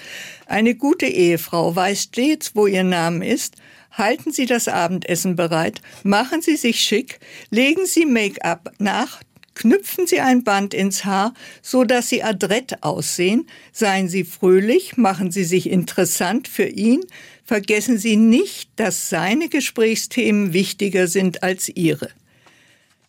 Eine 0.46 0.74
gute 0.74 1.06
Ehefrau 1.06 1.76
weiß 1.76 2.02
stets, 2.02 2.56
wo 2.56 2.66
ihr 2.66 2.82
Name 2.82 3.24
ist. 3.24 3.54
Halten 3.92 4.32
Sie 4.32 4.46
das 4.46 4.66
Abendessen 4.66 5.36
bereit, 5.36 5.80
machen 6.02 6.42
Sie 6.42 6.56
sich 6.56 6.80
schick, 6.80 7.20
legen 7.50 7.86
Sie 7.86 8.04
Make-up 8.04 8.72
nach, 8.80 9.20
knüpfen 9.54 10.06
Sie 10.06 10.20
ein 10.20 10.44
Band 10.44 10.74
ins 10.74 11.04
Haar, 11.04 11.34
so 11.62 11.84
dass 11.84 12.08
Sie 12.08 12.22
adrett 12.22 12.82
aussehen, 12.82 13.48
seien 13.72 14.08
Sie 14.08 14.24
fröhlich, 14.24 14.96
machen 14.96 15.30
Sie 15.30 15.44
sich 15.44 15.70
interessant 15.70 16.48
für 16.48 16.66
ihn, 16.66 17.00
vergessen 17.44 17.98
Sie 17.98 18.16
nicht, 18.16 18.70
dass 18.76 19.08
seine 19.08 19.48
Gesprächsthemen 19.48 20.52
wichtiger 20.52 21.06
sind 21.06 21.42
als 21.42 21.68
Ihre. 21.68 22.10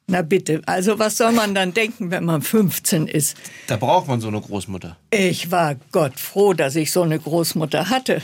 Na 0.07 0.21
bitte, 0.21 0.61
also 0.67 0.99
was 0.99 1.17
soll 1.17 1.31
man 1.31 1.55
dann 1.55 1.73
denken, 1.73 2.11
wenn 2.11 2.25
man 2.25 2.43
15 2.43 3.07
ist? 3.07 3.35
Da 3.65 3.75
braucht 3.75 4.07
man 4.07 4.21
so 4.21 4.27
eine 4.27 4.39
Großmutter. 4.39 4.97
Ich 5.09 5.49
war 5.49 5.75
Gott 5.91 6.19
froh, 6.19 6.53
dass 6.53 6.75
ich 6.75 6.91
so 6.91 7.01
eine 7.01 7.17
Großmutter 7.19 7.89
hatte. 7.89 8.21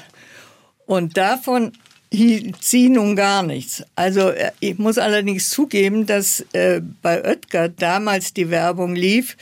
Und 0.86 1.18
davon 1.18 1.72
sie 2.12 2.90
nun 2.90 3.16
gar 3.16 3.44
nichts. 3.44 3.84
Also 3.96 4.30
äh, 4.30 4.52
ich 4.60 4.78
muss 4.78 4.98
allerdings 4.98 5.50
zugeben, 5.50 6.06
dass 6.06 6.42
äh, 6.54 6.82
bei 7.02 7.24
Oetker 7.24 7.70
damals 7.70 8.34
die 8.34 8.50
Werbung 8.50 8.96
lief. 8.96 9.38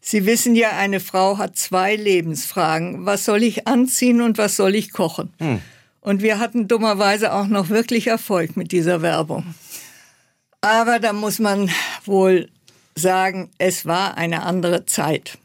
Sie 0.00 0.26
wissen 0.26 0.54
ja, 0.54 0.70
eine 0.70 1.00
Frau 1.00 1.38
hat 1.38 1.56
zwei 1.56 1.96
Lebensfragen. 1.96 3.06
Was 3.06 3.24
soll 3.24 3.42
ich 3.42 3.66
anziehen 3.66 4.20
und 4.20 4.38
was 4.38 4.56
soll 4.56 4.74
ich 4.74 4.92
kochen? 4.92 5.32
Hm. 5.38 5.60
Und 6.00 6.22
wir 6.22 6.38
hatten 6.38 6.68
dummerweise 6.68 7.32
auch 7.32 7.46
noch 7.46 7.70
wirklich 7.70 8.08
Erfolg 8.08 8.56
mit 8.56 8.72
dieser 8.72 9.00
Werbung. 9.00 9.54
Aber 10.60 10.98
da 10.98 11.12
muss 11.12 11.38
man 11.38 11.70
wohl 12.04 12.48
sagen, 12.94 13.50
es 13.58 13.86
war 13.86 14.16
eine 14.16 14.42
andere 14.42 14.86
Zeit. 14.86 15.38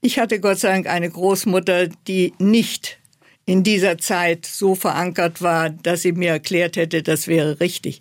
Ich 0.00 0.18
hatte 0.18 0.38
Gott 0.40 0.58
sei 0.58 0.68
Dank 0.68 0.86
eine 0.86 1.08
Großmutter, 1.08 1.88
die 2.08 2.34
nicht 2.38 2.98
in 3.46 3.62
dieser 3.62 3.98
Zeit 3.98 4.46
so 4.46 4.74
verankert 4.74 5.42
war, 5.42 5.70
dass 5.70 6.02
sie 6.02 6.12
mir 6.12 6.30
erklärt 6.30 6.76
hätte, 6.76 7.02
das 7.02 7.28
wäre 7.28 7.60
richtig. 7.60 8.00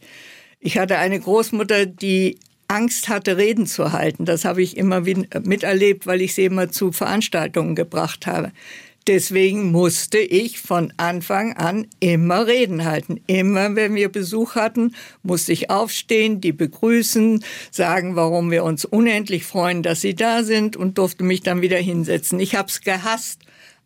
Ich 0.60 0.78
hatte 0.78 0.98
eine 0.98 1.20
Großmutter, 1.20 1.86
die 1.86 2.38
Angst 2.68 3.10
hatte, 3.10 3.38
Reden 3.38 3.68
zu 3.68 3.92
halten. 3.92 4.26
Das 4.26 4.46
habe 4.46 4.64
ich 4.64 4.78
immer 4.78 5.02
miterlebt, 5.02 6.08
weil 6.08 6.22
ich 6.22 6.34
sie 6.34 6.46
immer 6.46 6.72
zu 6.72 6.92
Veranstaltungen 6.92 7.76
gebracht 7.76 8.26
habe. 8.26 8.52
Deswegen 9.06 9.72
musste 9.72 10.20
ich 10.20 10.60
von 10.60 10.94
Anfang 10.96 11.58
an 11.58 11.88
immer 12.00 12.48
Reden 12.48 12.86
halten. 12.86 13.20
Immer, 13.28 13.76
wenn 13.76 13.96
wir 13.96 14.10
Besuch 14.10 14.56
hatten, 14.56 14.96
musste 15.24 15.52
ich 15.52 15.70
aufstehen, 15.70 16.40
die 16.40 16.54
begrüßen, 16.54 17.44
sagen, 17.70 18.16
warum 18.16 18.50
wir 18.50 18.64
uns 18.64 18.86
unendlich 18.86 19.44
freuen, 19.44 19.84
dass 19.84 20.00
sie 20.00 20.16
da 20.16 20.44
sind 20.44 20.78
und 20.78 20.98
durfte 20.98 21.26
mich 21.26 21.42
dann 21.42 21.62
wieder 21.62 21.78
hinsetzen. 21.78 22.40
Ich 22.40 22.56
habe 22.56 22.70
es 22.70 22.80
gehasst, 22.80 23.43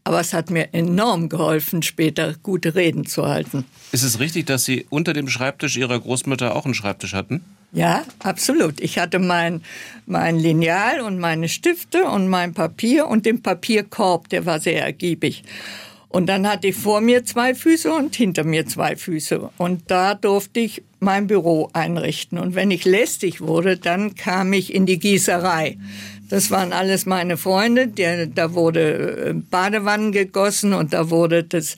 aber 0.08 0.22
es 0.22 0.32
hat 0.32 0.50
mir 0.50 0.74
enorm 0.74 1.28
geholfen, 1.28 1.84
später 1.84 2.34
gute 2.42 2.76
Reden 2.76 3.06
zu 3.06 3.28
halten. 3.28 3.66
Ist 3.92 4.04
es 4.04 4.22
richtig, 4.22 4.46
dass 4.46 4.64
Sie 4.64 4.86
unter 4.90 5.12
dem 5.12 5.28
Schreibtisch 5.28 5.76
Ihrer 5.76 6.00
Großmutter 6.00 6.56
auch 6.56 6.64
einen 6.64 6.74
Schreibtisch 6.74 7.14
hatten? 7.14 7.44
Ja, 7.74 8.06
absolut. 8.20 8.80
Ich 8.80 9.00
hatte 9.00 9.20
mein, 9.20 9.64
mein 10.06 10.40
Lineal 10.40 11.02
und 11.02 11.20
meine 11.20 11.50
Stifte 11.50 12.06
und 12.06 12.30
mein 12.30 12.54
Papier 12.54 13.08
und 13.08 13.26
den 13.26 13.42
Papierkorb, 13.42 14.30
der 14.30 14.46
war 14.46 14.62
sehr 14.62 14.82
ergiebig. 14.82 15.44
Und 16.08 16.28
dann 16.28 16.48
hatte 16.48 16.68
ich 16.68 16.76
vor 16.76 17.02
mir 17.02 17.26
zwei 17.26 17.54
Füße 17.54 17.92
und 17.92 18.16
hinter 18.16 18.46
mir 18.46 18.66
zwei 18.66 18.96
Füße. 18.96 19.50
Und 19.58 19.92
da 19.92 20.16
durfte 20.16 20.62
ich 20.62 20.84
mein 21.02 21.28
Büro 21.28 21.70
einrichten. 21.74 22.38
Und 22.38 22.56
wenn 22.56 22.72
ich 22.72 22.86
lästig 22.86 23.42
wurde, 23.42 23.76
dann 23.76 24.16
kam 24.16 24.54
ich 24.54 24.74
in 24.74 24.86
die 24.86 25.00
Gießerei. 25.00 25.78
Das 26.30 26.52
waren 26.52 26.74
alles 26.74 27.06
meine 27.06 27.38
Freunde. 27.38 27.88
Der, 27.88 28.28
da 28.28 28.54
wurde 28.54 29.30
äh, 29.30 29.34
Badewannen 29.34 30.12
gegossen 30.12 30.74
und 30.74 30.94
da 30.94 31.10
wurde 31.10 31.44
das 31.44 31.78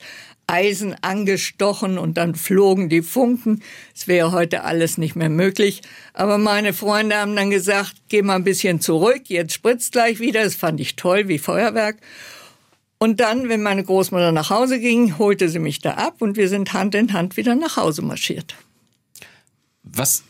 Eisen 0.50 0.96
angestochen 1.02 1.96
und 1.96 2.16
dann 2.16 2.34
flogen 2.34 2.88
die 2.88 3.02
Funken. 3.02 3.62
Es 3.94 4.08
wäre 4.08 4.32
heute 4.32 4.64
alles 4.64 4.98
nicht 4.98 5.14
mehr 5.14 5.28
möglich. 5.28 5.82
Aber 6.12 6.38
meine 6.38 6.72
Freunde 6.72 7.16
haben 7.16 7.36
dann 7.36 7.50
gesagt, 7.50 7.94
geh 8.08 8.22
mal 8.22 8.34
ein 8.34 8.44
bisschen 8.44 8.80
zurück, 8.80 9.22
jetzt 9.28 9.54
spritzt 9.54 9.92
gleich 9.92 10.18
wieder. 10.18 10.42
Das 10.42 10.56
fand 10.56 10.80
ich 10.80 10.96
toll, 10.96 11.28
wie 11.28 11.38
Feuerwerk. 11.38 11.98
Und 12.98 13.20
dann, 13.20 13.48
wenn 13.48 13.62
meine 13.62 13.84
Großmutter 13.84 14.32
nach 14.32 14.50
Hause 14.50 14.80
ging, 14.80 15.18
holte 15.18 15.48
sie 15.48 15.60
mich 15.60 15.78
da 15.78 15.92
ab 15.94 16.16
und 16.20 16.36
wir 16.36 16.48
sind 16.48 16.72
Hand 16.72 16.94
in 16.94 17.12
Hand 17.12 17.36
wieder 17.36 17.54
nach 17.54 17.76
Hause 17.76 18.02
marschiert. 18.02 18.56
Was 19.84 20.24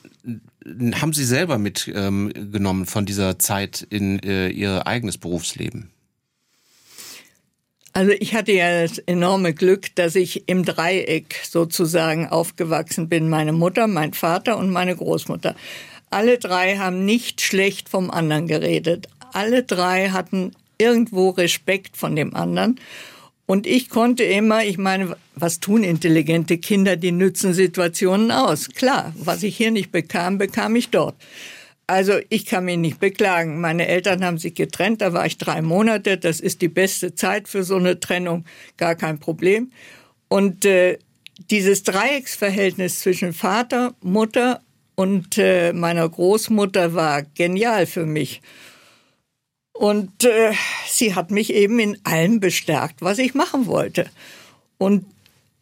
haben 0.66 1.12
Sie 1.12 1.24
selber 1.24 1.58
mitgenommen 1.58 2.32
ähm, 2.34 2.86
von 2.86 3.06
dieser 3.06 3.38
Zeit 3.38 3.86
in 3.88 4.18
äh, 4.20 4.48
Ihr 4.48 4.86
eigenes 4.86 5.18
Berufsleben? 5.18 5.90
Also 7.92 8.12
ich 8.12 8.34
hatte 8.34 8.52
ja 8.52 8.82
das 8.82 8.98
enorme 8.98 9.52
Glück, 9.52 9.94
dass 9.96 10.14
ich 10.14 10.48
im 10.48 10.64
Dreieck 10.64 11.40
sozusagen 11.42 12.28
aufgewachsen 12.28 13.08
bin. 13.08 13.28
Meine 13.28 13.52
Mutter, 13.52 13.88
mein 13.88 14.12
Vater 14.12 14.58
und 14.58 14.70
meine 14.70 14.94
Großmutter. 14.94 15.56
Alle 16.08 16.38
drei 16.38 16.76
haben 16.76 17.04
nicht 17.04 17.40
schlecht 17.40 17.88
vom 17.88 18.10
anderen 18.10 18.46
geredet. 18.46 19.08
Alle 19.32 19.64
drei 19.64 20.10
hatten 20.10 20.52
irgendwo 20.78 21.30
Respekt 21.30 21.96
von 21.96 22.16
dem 22.16 22.34
anderen. 22.34 22.78
Und 23.50 23.66
ich 23.66 23.88
konnte 23.88 24.22
immer, 24.22 24.64
ich 24.64 24.78
meine, 24.78 25.16
was 25.34 25.58
tun 25.58 25.82
intelligente 25.82 26.58
Kinder? 26.58 26.94
Die 26.94 27.10
nützen 27.10 27.52
Situationen 27.52 28.30
aus. 28.30 28.68
Klar, 28.68 29.12
was 29.16 29.42
ich 29.42 29.56
hier 29.56 29.72
nicht 29.72 29.90
bekam, 29.90 30.38
bekam 30.38 30.76
ich 30.76 30.90
dort. 30.90 31.16
Also 31.88 32.20
ich 32.28 32.46
kann 32.46 32.66
mich 32.66 32.76
nicht 32.76 33.00
beklagen. 33.00 33.60
Meine 33.60 33.88
Eltern 33.88 34.24
haben 34.24 34.38
sich 34.38 34.54
getrennt, 34.54 35.00
da 35.00 35.14
war 35.14 35.26
ich 35.26 35.36
drei 35.36 35.62
Monate. 35.62 36.16
Das 36.16 36.38
ist 36.38 36.62
die 36.62 36.68
beste 36.68 37.16
Zeit 37.16 37.48
für 37.48 37.64
so 37.64 37.74
eine 37.74 37.98
Trennung, 37.98 38.44
gar 38.76 38.94
kein 38.94 39.18
Problem. 39.18 39.72
Und 40.28 40.64
äh, 40.64 40.98
dieses 41.50 41.82
Dreiecksverhältnis 41.82 43.00
zwischen 43.00 43.32
Vater, 43.32 43.96
Mutter 44.00 44.60
und 44.94 45.38
äh, 45.38 45.72
meiner 45.72 46.08
Großmutter 46.08 46.94
war 46.94 47.24
genial 47.34 47.86
für 47.86 48.06
mich. 48.06 48.42
Und 49.80 50.24
äh, 50.24 50.52
sie 50.86 51.14
hat 51.14 51.30
mich 51.30 51.54
eben 51.54 51.78
in 51.78 51.96
allem 52.04 52.38
bestärkt, 52.38 53.00
was 53.00 53.16
ich 53.16 53.32
machen 53.32 53.64
wollte. 53.64 54.10
Und 54.76 55.06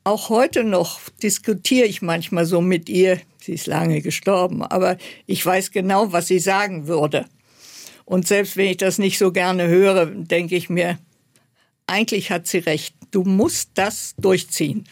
auch 0.02 0.28
heute 0.28 0.64
noch 0.64 0.98
diskutiere 1.22 1.86
ich 1.86 2.02
manchmal 2.02 2.44
so 2.44 2.60
mit 2.60 2.88
ihr. 2.88 3.20
Sie 3.40 3.52
ist 3.52 3.68
lange 3.68 4.02
gestorben, 4.02 4.64
aber 4.64 4.98
ich 5.26 5.46
weiß 5.46 5.70
genau, 5.70 6.10
was 6.10 6.26
sie 6.26 6.40
sagen 6.40 6.88
würde. 6.88 7.26
Und 8.06 8.26
selbst 8.26 8.56
wenn 8.56 8.70
ich 8.70 8.78
das 8.78 8.98
nicht 8.98 9.18
so 9.18 9.30
gerne 9.30 9.68
höre, 9.68 10.06
denke 10.06 10.56
ich 10.56 10.68
mir, 10.68 10.98
eigentlich 11.86 12.32
hat 12.32 12.48
sie 12.48 12.58
recht. 12.58 12.96
Du 13.12 13.22
musst 13.22 13.70
das 13.74 14.16
durchziehen. 14.18 14.88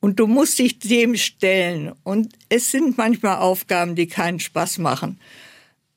Und 0.00 0.20
du 0.20 0.26
musst 0.26 0.58
dich 0.58 0.80
dem 0.80 1.16
stellen. 1.16 1.94
Und 2.04 2.34
es 2.50 2.72
sind 2.72 2.98
manchmal 2.98 3.38
Aufgaben, 3.38 3.94
die 3.94 4.06
keinen 4.06 4.38
Spaß 4.38 4.76
machen. 4.76 5.18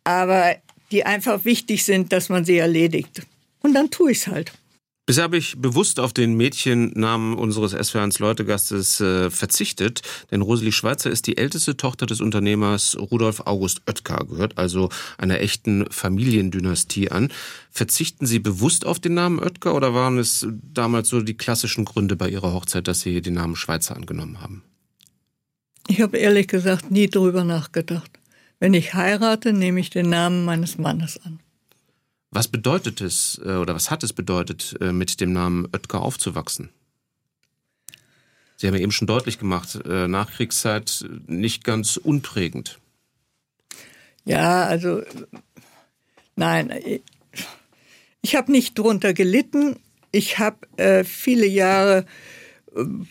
Aber 0.06 0.56
die 0.92 1.06
einfach 1.06 1.46
wichtig 1.46 1.86
sind, 1.86 2.12
dass 2.12 2.30
man 2.30 2.46
sie 2.46 2.58
erledigt. 2.58 3.22
Und 3.62 3.74
dann 3.74 3.92
tue 3.92 4.12
ich 4.12 4.20
es 4.20 4.28
halt. 4.28 4.54
Bisher 5.10 5.24
habe 5.24 5.38
ich 5.38 5.58
bewusst 5.58 6.00
auf 6.00 6.14
den 6.14 6.36
Mädchennamen 6.38 7.34
unseres 7.34 7.74
SWR1 7.74 8.22
Leutegastes 8.22 9.02
äh, 9.02 9.32
verzichtet, 9.32 10.04
denn 10.30 10.42
Rosalie 10.42 10.72
Schweizer 10.72 11.10
ist 11.10 11.26
die 11.26 11.36
älteste 11.36 11.76
Tochter 11.76 12.06
des 12.06 12.22
Unternehmers 12.22 12.96
Rudolf 12.96 13.42
August 13.46 13.82
Oetker, 13.88 14.24
gehört 14.30 14.60
also 14.60 14.90
einer 15.18 15.40
echten 15.40 15.90
Familiendynastie 15.90 17.10
an. 17.10 17.34
Verzichten 17.72 18.28
Sie 18.28 18.38
bewusst 18.38 18.86
auf 18.86 19.00
den 19.00 19.16
Namen 19.16 19.40
Oetker 19.40 19.74
oder 19.74 19.96
waren 19.96 20.20
es 20.20 20.46
damals 20.62 21.10
so 21.10 21.22
die 21.22 21.36
klassischen 21.36 21.86
Gründe 21.86 22.16
bei 22.16 22.30
Ihrer 22.30 22.54
Hochzeit, 22.54 22.88
dass 22.88 23.02
Sie 23.02 23.20
den 23.24 23.34
Namen 23.34 23.56
Schweizer 23.56 23.96
angenommen 23.96 24.42
haben? 24.42 24.62
Ich 25.88 26.02
habe 26.02 26.18
ehrlich 26.18 26.48
gesagt 26.48 26.92
nie 26.92 27.10
drüber 27.10 27.44
nachgedacht. 27.44 28.19
Wenn 28.60 28.74
ich 28.74 28.94
heirate, 28.94 29.54
nehme 29.54 29.80
ich 29.80 29.90
den 29.90 30.10
Namen 30.10 30.46
meines 30.46 30.78
Mannes 30.78 31.20
an. 31.24 31.40
Was 32.32 32.48
bedeutet 32.48 33.02
es 33.02 33.42
äh, 33.44 33.56
oder 33.56 33.74
was 33.74 33.90
hat 33.90 34.04
es 34.04 34.14
bedeutet, 34.14 34.76
äh, 34.82 34.92
mit 34.92 35.20
dem 35.22 35.34
Namen 35.34 35.68
Oetker 35.74 36.02
aufzuwachsen? 36.02 36.70
Sie 38.56 38.68
haben 38.68 38.76
ja 38.76 38.82
eben 38.82 38.92
schon 38.92 39.08
deutlich 39.08 39.40
gemacht, 39.40 39.80
äh, 39.86 40.08
Nachkriegszeit 40.08 41.06
nicht 41.28 41.64
ganz 41.64 41.98
unprägend. 41.98 42.80
Ja, 44.26 44.66
also 44.66 45.02
nein, 46.36 46.72
ich 48.22 48.36
habe 48.36 48.52
nicht 48.52 48.78
drunter 48.78 49.14
gelitten. 49.14 49.78
Ich 50.12 50.40
habe 50.40 50.68
äh, 50.78 51.04
viele 51.06 51.46
Jahre 51.46 52.06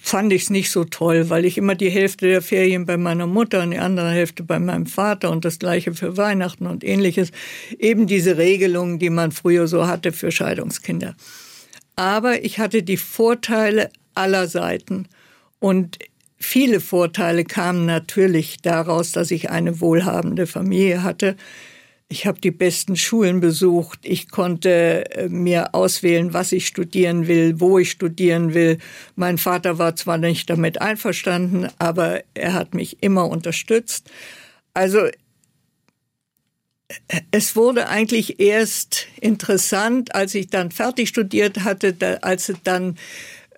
fand 0.01 0.33
ich 0.33 0.43
es 0.43 0.51
nicht 0.51 0.71
so 0.71 0.85
toll, 0.85 1.31
weil 1.31 1.45
ich 1.45 1.59
immer 1.59 1.75
die 1.75 1.91
Hälfte 1.91 2.27
der 2.27 2.43
Ferien 2.43 2.87
bei 2.87 2.97
meiner 2.97 3.27
Mutter 3.27 3.63
und 3.63 3.71
die 3.71 3.79
andere 3.79 4.11
Hälfte 4.11 4.43
bei 4.43 4.59
meinem 4.59 4.87
Vater 4.87 5.31
und 5.31 5.45
das 5.45 5.59
gleiche 5.59 5.95
für 5.95 6.17
Weihnachten 6.17 6.67
und 6.67 6.85
ähnliches. 6.85 7.31
Eben 7.79 8.07
diese 8.07 8.37
Regelungen, 8.37 8.99
die 8.99 9.11
man 9.11 9.33
früher 9.33 9.67
so 9.67 9.87
hatte 9.87 10.13
für 10.13 10.31
Scheidungskinder. 10.31 11.15
Aber 11.97 12.45
ich 12.45 12.59
hatte 12.59 12.83
die 12.83 12.97
Vorteile 12.97 13.91
aller 14.15 14.47
Seiten 14.47 15.07
und 15.59 15.99
viele 16.39 16.81
Vorteile 16.81 17.45
kamen 17.45 17.87
natürlich 17.87 18.59
daraus, 18.63 19.13
dass 19.13 19.31
ich 19.31 19.51
eine 19.51 19.81
wohlhabende 19.81 20.47
Familie 20.47 21.03
hatte 21.03 21.37
ich 22.09 22.27
habe 22.27 22.41
die 22.41 22.51
besten 22.51 22.97
Schulen 22.97 23.41
besucht. 23.41 24.01
Ich 24.03 24.31
konnte 24.31 25.11
äh, 25.11 25.29
mir 25.29 25.75
auswählen, 25.75 26.33
was 26.33 26.53
ich 26.53 26.67
studieren 26.67 27.27
will, 27.27 27.61
wo 27.61 27.79
ich 27.79 27.91
studieren 27.91 28.55
will. 28.55 28.79
Mein 29.15 29.37
Vater 29.37 29.79
war 29.79 29.95
zwar 29.95 30.17
nicht 30.17 30.49
damit 30.49 30.81
einverstanden, 30.81 31.69
aber 31.79 32.23
er 32.35 32.55
hat 32.55 32.73
mich 32.73 33.03
immer 33.03 33.29
unterstützt. 33.29 34.11
Also 34.73 35.09
es 37.31 37.55
wurde 37.57 37.89
eigentlich 37.89 38.41
erst 38.41 39.09
interessant, 39.21 40.15
als 40.15 40.35
ich 40.35 40.49
dann 40.49 40.71
fertig 40.71 41.11
studiert 41.11 41.65
hatte, 41.65 42.23
als 42.23 42.51
dann 42.65 42.97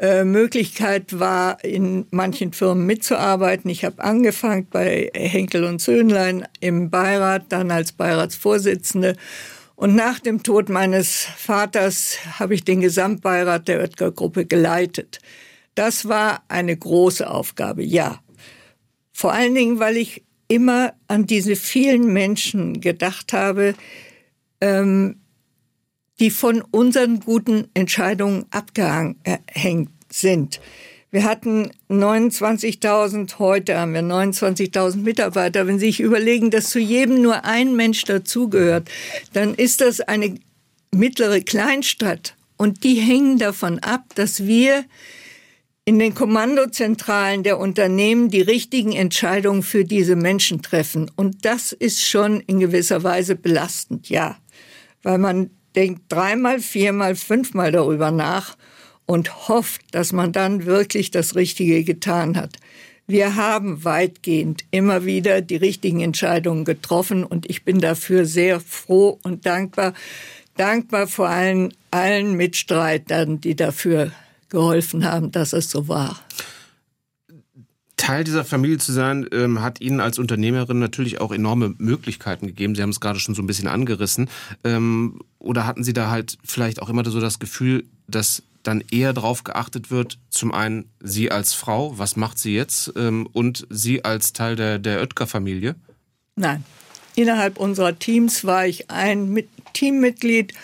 äh, 0.00 0.24
Möglichkeit 0.24 1.20
war, 1.20 1.62
in 1.62 2.06
manchen 2.10 2.54
Firmen 2.54 2.86
mitzuarbeiten. 2.86 3.70
Ich 3.70 3.84
habe 3.84 4.02
angefangen 4.02 4.66
bei 4.70 5.10
Henkel 5.12 5.64
und 5.64 5.82
Söhnlein 5.82 6.48
im 6.60 6.88
Beirat, 6.88 7.44
dann 7.50 7.70
als 7.70 7.92
Beiratsvorsitzende. 7.92 9.14
Und 9.76 9.94
nach 9.94 10.18
dem 10.18 10.42
Tod 10.42 10.70
meines 10.70 11.26
Vaters 11.36 12.16
habe 12.38 12.54
ich 12.54 12.64
den 12.64 12.80
Gesamtbeirat 12.80 13.68
der 13.68 13.80
Oetker-Gruppe 13.80 14.46
geleitet. 14.46 15.18
Das 15.74 16.08
war 16.08 16.44
eine 16.48 16.74
große 16.74 17.28
Aufgabe, 17.30 17.84
ja. 17.84 18.20
Vor 19.12 19.32
allen 19.34 19.54
Dingen, 19.54 19.80
weil 19.80 19.98
ich 19.98 20.24
immer 20.48 20.94
an 21.08 21.26
diese 21.26 21.56
vielen 21.56 22.10
Menschen 22.12 22.80
gedacht 22.80 23.34
habe, 23.34 23.74
ähm, 24.62 25.19
die 26.20 26.30
von 26.30 26.62
unseren 26.70 27.20
guten 27.20 27.68
Entscheidungen 27.74 28.44
abgehängt 28.50 29.90
sind. 30.10 30.60
Wir 31.10 31.24
hatten 31.24 31.72
29.000, 31.88 33.38
heute 33.40 33.78
haben 33.78 33.94
wir 33.94 34.02
29.000 34.02 34.98
Mitarbeiter. 34.98 35.66
Wenn 35.66 35.80
Sie 35.80 35.86
sich 35.86 36.00
überlegen, 36.00 36.52
dass 36.52 36.70
zu 36.70 36.78
jedem 36.78 37.20
nur 37.20 37.44
ein 37.44 37.74
Mensch 37.74 38.04
dazugehört, 38.04 38.88
dann 39.32 39.54
ist 39.54 39.80
das 39.80 40.00
eine 40.00 40.36
mittlere 40.92 41.40
Kleinstadt. 41.40 42.36
Und 42.56 42.84
die 42.84 42.94
hängen 42.94 43.38
davon 43.38 43.80
ab, 43.80 44.04
dass 44.14 44.46
wir 44.46 44.84
in 45.84 45.98
den 45.98 46.14
Kommandozentralen 46.14 47.42
der 47.42 47.58
Unternehmen 47.58 48.28
die 48.28 48.42
richtigen 48.42 48.92
Entscheidungen 48.92 49.64
für 49.64 49.84
diese 49.84 50.14
Menschen 50.14 50.62
treffen. 50.62 51.10
Und 51.16 51.44
das 51.44 51.72
ist 51.72 52.06
schon 52.06 52.38
in 52.40 52.60
gewisser 52.60 53.02
Weise 53.02 53.34
belastend, 53.34 54.10
ja. 54.10 54.36
Weil 55.02 55.18
man 55.18 55.50
denkt 55.76 56.02
dreimal, 56.08 56.60
viermal, 56.60 57.14
fünfmal 57.16 57.72
darüber 57.72 58.10
nach 58.10 58.56
und 59.06 59.48
hofft, 59.48 59.82
dass 59.92 60.12
man 60.12 60.32
dann 60.32 60.66
wirklich 60.66 61.10
das 61.10 61.34
Richtige 61.34 61.84
getan 61.84 62.36
hat. 62.36 62.56
Wir 63.06 63.34
haben 63.34 63.84
weitgehend 63.84 64.64
immer 64.70 65.04
wieder 65.04 65.40
die 65.40 65.56
richtigen 65.56 66.00
Entscheidungen 66.00 66.64
getroffen 66.64 67.24
und 67.24 67.50
ich 67.50 67.64
bin 67.64 67.80
dafür 67.80 68.24
sehr 68.24 68.60
froh 68.60 69.18
und 69.24 69.46
dankbar. 69.46 69.94
Dankbar 70.56 71.08
vor 71.08 71.28
allem 71.28 71.70
allen 71.90 72.34
Mitstreitern, 72.34 73.40
die 73.40 73.56
dafür 73.56 74.12
geholfen 74.48 75.04
haben, 75.04 75.32
dass 75.32 75.52
es 75.52 75.70
so 75.70 75.88
war. 75.88 76.20
Teil 78.00 78.24
dieser 78.24 78.46
Familie 78.46 78.78
zu 78.78 78.92
sein, 78.92 79.28
ähm, 79.30 79.60
hat 79.60 79.82
Ihnen 79.82 80.00
als 80.00 80.18
Unternehmerin 80.18 80.78
natürlich 80.78 81.20
auch 81.20 81.32
enorme 81.32 81.74
Möglichkeiten 81.76 82.46
gegeben. 82.46 82.74
Sie 82.74 82.82
haben 82.82 82.88
es 82.88 83.00
gerade 83.00 83.20
schon 83.20 83.34
so 83.34 83.42
ein 83.42 83.46
bisschen 83.46 83.68
angerissen. 83.68 84.30
Ähm, 84.64 85.20
oder 85.38 85.66
hatten 85.66 85.84
Sie 85.84 85.92
da 85.92 86.10
halt 86.10 86.38
vielleicht 86.42 86.80
auch 86.80 86.88
immer 86.88 87.04
so 87.04 87.20
das 87.20 87.38
Gefühl, 87.38 87.84
dass 88.08 88.42
dann 88.62 88.82
eher 88.90 89.12
darauf 89.12 89.44
geachtet 89.44 89.90
wird, 89.90 90.18
zum 90.30 90.52
einen 90.52 90.88
Sie 91.00 91.30
als 91.30 91.52
Frau, 91.52 91.98
was 91.98 92.16
macht 92.16 92.38
sie 92.38 92.54
jetzt, 92.54 92.90
ähm, 92.96 93.28
und 93.32 93.66
Sie 93.68 94.02
als 94.02 94.32
Teil 94.32 94.56
der, 94.56 94.78
der 94.78 95.00
Oetker-Familie? 95.00 95.76
Nein. 96.36 96.64
Innerhalb 97.16 97.58
unserer 97.58 97.98
Teams 97.98 98.44
war 98.46 98.66
ich 98.66 98.90
ein 98.90 99.42
Teammitglied 99.74 100.54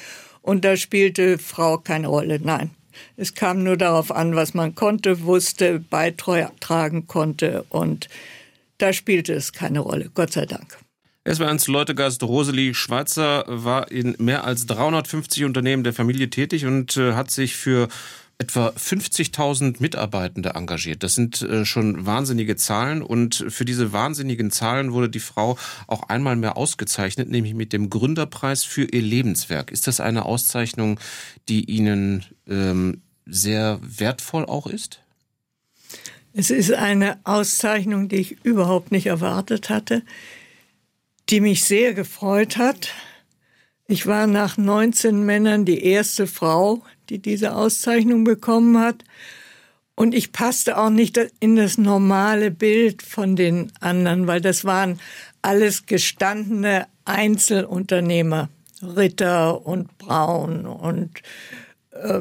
und 0.41 0.65
da 0.65 0.79
spielte 0.79 1.37
Frau 1.37 1.77
keine 1.77 2.07
Rolle. 2.09 2.41
Nein. 2.43 2.71
Es 3.17 3.35
kam 3.35 3.63
nur 3.63 3.77
darauf 3.77 4.11
an, 4.11 4.37
was 4.37 4.55
man 4.55 4.75
konnte, 4.75 5.23
wusste, 5.23 5.79
beitragen 5.81 7.07
konnte 7.07 7.65
und 7.69 8.09
da 8.79 8.93
spielte 8.93 9.33
es 9.33 9.53
keine 9.53 9.81
Rolle, 9.81 10.11
Gott 10.15 10.33
sei 10.33 10.47
Dank. 10.47 10.79
SW1 11.27 11.71
Leutegast 11.71 12.23
Roseli 12.23 12.73
Schweizer 12.73 13.45
war 13.49 13.91
in 13.91 14.15
mehr 14.19 14.45
als 14.45 14.67
350 14.67 15.45
Unternehmen 15.45 15.83
der 15.83 15.93
Familie 15.93 16.31
tätig 16.31 16.67
und 16.67 16.97
äh, 16.97 17.15
hat 17.15 17.33
sich 17.33 17.57
für 17.57 17.89
etwa 18.39 18.69
50.000 18.69 19.77
Mitarbeitende 19.81 20.51
engagiert. 20.51 21.03
Das 21.03 21.15
sind 21.15 21.41
äh, 21.41 21.65
schon 21.65 22.05
wahnsinnige 22.05 22.57
Zahlen 22.57 23.03
und 23.03 23.47
für 23.49 23.65
diese 23.65 23.93
wahnsinnigen 23.93 24.51
Zahlen 24.51 24.93
wurde 24.93 25.09
die 25.09 25.21
Frau 25.21 25.57
auch 25.87 26.09
einmal 26.11 26.37
mehr 26.37 26.57
ausgezeichnet, 26.57 27.31
nämlich 27.31 27.55
mit 27.55 27.73
dem 27.73 27.89
Gründerpreis 27.89 28.65
für 28.65 28.85
ihr 28.85 29.03
Lebenswerk. 29.03 29.71
Ist 29.71 29.87
das 29.87 30.01
eine 30.01 30.27
Auszeichnung, 30.27 31.01
die 31.49 31.65
Ihnen 31.65 32.25
ähm, 32.47 33.01
sehr 33.25 33.81
wertvoll 33.83 34.45
auch 34.45 34.67
ist? 34.67 35.01
Es 36.35 36.51
ist 36.51 36.75
eine 36.75 37.19
Auszeichnung, 37.25 38.11
die 38.11 38.17
ich 38.17 38.45
überhaupt 38.45 38.93
nicht 38.93 39.07
erwartet 39.07 39.71
hatte, 39.71 40.03
die 41.31 41.41
mich 41.41 41.65
sehr 41.65 41.95
gefreut 41.95 42.59
hat. 42.59 42.91
Ich 43.89 44.07
war 44.07 44.27
nach 44.27 44.59
19 44.59 45.25
Männern 45.25 45.65
die 45.65 45.83
erste 45.83 46.27
Frau, 46.27 46.83
die 47.11 47.19
diese 47.19 47.55
Auszeichnung 47.55 48.25
bekommen 48.25 48.79
hat. 48.79 49.05
Und 49.95 50.15
ich 50.15 50.33
passte 50.33 50.77
auch 50.77 50.91
nicht 50.91 51.19
in 51.41 51.57
das 51.57 51.79
normale 51.79 52.51
Bild 52.51 53.03
von 53.03 53.35
den 53.35 53.73
anderen, 53.81 54.27
weil 54.27 54.41
das 54.41 54.65
waren 54.65 55.01
alles 55.41 55.87
gestandene 55.87 56.87
Einzelunternehmer, 57.07 58.51
Ritter 58.83 59.65
und 59.65 59.97
Braun 59.97 60.67
und 60.67 61.23
äh, 61.93 62.21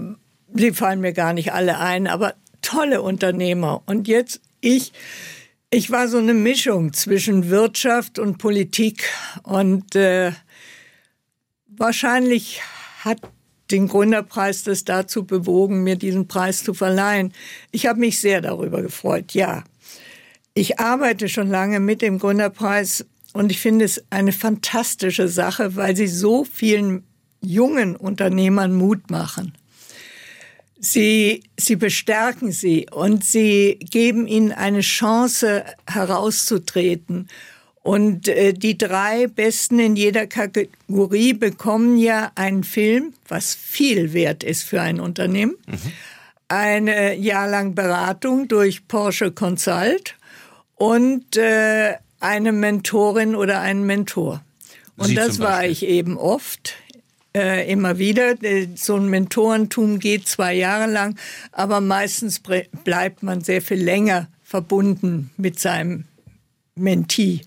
sie 0.53 0.71
fallen 0.71 1.01
mir 1.01 1.11
gar 1.11 1.33
nicht 1.33 1.51
alle 1.51 1.79
ein, 1.79 2.07
aber 2.07 2.35
tolle 2.61 3.01
Unternehmer. 3.01 3.81
Und 3.85 4.07
jetzt 4.07 4.39
ich, 4.61 4.93
ich 5.69 5.91
war 5.91 6.07
so 6.07 6.17
eine 6.17 6.33
Mischung 6.33 6.93
zwischen 6.93 7.49
Wirtschaft 7.49 8.19
und 8.19 8.37
Politik 8.37 9.09
und 9.43 9.95
äh, 9.95 10.31
wahrscheinlich 11.67 12.61
hat 13.03 13.19
den 13.71 13.87
Gründerpreis 13.87 14.63
das 14.63 14.85
dazu 14.85 15.25
bewogen, 15.25 15.83
mir 15.83 15.95
diesen 15.95 16.27
Preis 16.27 16.63
zu 16.63 16.73
verleihen. 16.73 17.33
Ich 17.71 17.87
habe 17.87 17.99
mich 17.99 18.19
sehr 18.19 18.41
darüber 18.41 18.81
gefreut, 18.81 19.33
ja. 19.33 19.63
Ich 20.53 20.79
arbeite 20.79 21.27
schon 21.27 21.49
lange 21.49 21.79
mit 21.79 22.01
dem 22.01 22.19
Gründerpreis 22.19 23.05
und 23.33 23.51
ich 23.51 23.59
finde 23.59 23.85
es 23.85 24.03
eine 24.09 24.31
fantastische 24.31 25.27
Sache, 25.27 25.75
weil 25.75 25.95
sie 25.95 26.07
so 26.07 26.45
vielen 26.45 27.03
jungen 27.41 27.95
Unternehmern 27.95 28.73
Mut 28.73 29.09
machen. 29.09 29.53
Sie, 30.79 31.43
sie 31.57 31.75
bestärken 31.75 32.51
sie 32.51 32.87
und 32.91 33.25
sie 33.25 33.79
geben 33.79 34.27
ihnen 34.27 34.51
eine 34.51 34.81
Chance 34.81 35.65
herauszutreten 35.87 37.27
und 37.85 38.27
äh, 38.27 38.51
die 38.53 38.79
drei 38.79 39.27
Besten 39.27 39.77
in 39.77 39.95
jeder 39.95 40.25
Kategorie 40.25 41.33
bekommen 41.33 41.97
ja 41.97 42.31
einen 42.33 42.63
Film, 42.63 43.13
was 43.27 43.53
viel 43.53 44.11
wert 44.11 44.43
ist 44.43 44.63
für 44.63 44.81
ein 44.81 44.99
Unternehmen. 44.99 45.55
Mhm. 45.67 45.91
Eine 46.47 47.13
jahrelang 47.13 47.75
Beratung 47.75 48.47
durch 48.47 48.87
Porsche 48.87 49.31
Consult 49.31 50.15
und 50.73 51.37
äh, 51.37 51.93
eine 52.19 52.53
Mentorin 52.53 53.35
oder 53.35 53.61
einen 53.61 53.85
Mentor. 53.85 54.43
Und 54.97 55.09
Sie 55.09 55.13
das 55.13 55.37
war 55.37 55.63
ich 55.63 55.85
eben 55.85 56.17
oft, 56.17 56.73
äh, 57.35 57.71
immer 57.71 57.99
wieder. 57.99 58.33
So 58.73 58.95
ein 58.95 59.11
Mentorentum 59.11 59.99
geht 59.99 60.27
zwei 60.27 60.55
Jahre 60.55 60.91
lang, 60.91 61.19
aber 61.51 61.81
meistens 61.81 62.41
bleibt 62.83 63.21
man 63.21 63.41
sehr 63.41 63.61
viel 63.61 63.83
länger 63.83 64.27
verbunden 64.43 65.29
mit 65.37 65.59
seinem 65.59 66.05
Mentee. 66.73 67.41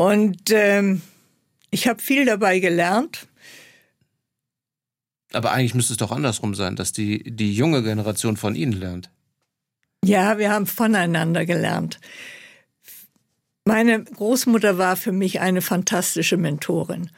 Und 0.00 0.48
ähm, 0.50 1.02
ich 1.70 1.86
habe 1.86 2.00
viel 2.00 2.24
dabei 2.24 2.58
gelernt. 2.58 3.26
Aber 5.34 5.52
eigentlich 5.52 5.74
müsste 5.74 5.92
es 5.92 5.98
doch 5.98 6.10
andersrum 6.10 6.54
sein, 6.54 6.74
dass 6.74 6.92
die, 6.92 7.22
die 7.22 7.52
junge 7.52 7.82
Generation 7.82 8.38
von 8.38 8.54
Ihnen 8.54 8.72
lernt. 8.72 9.10
Ja, 10.02 10.38
wir 10.38 10.52
haben 10.52 10.66
voneinander 10.66 11.44
gelernt. 11.44 12.00
Meine 13.66 14.02
Großmutter 14.02 14.78
war 14.78 14.96
für 14.96 15.12
mich 15.12 15.40
eine 15.40 15.60
fantastische 15.60 16.38
Mentorin. 16.38 17.10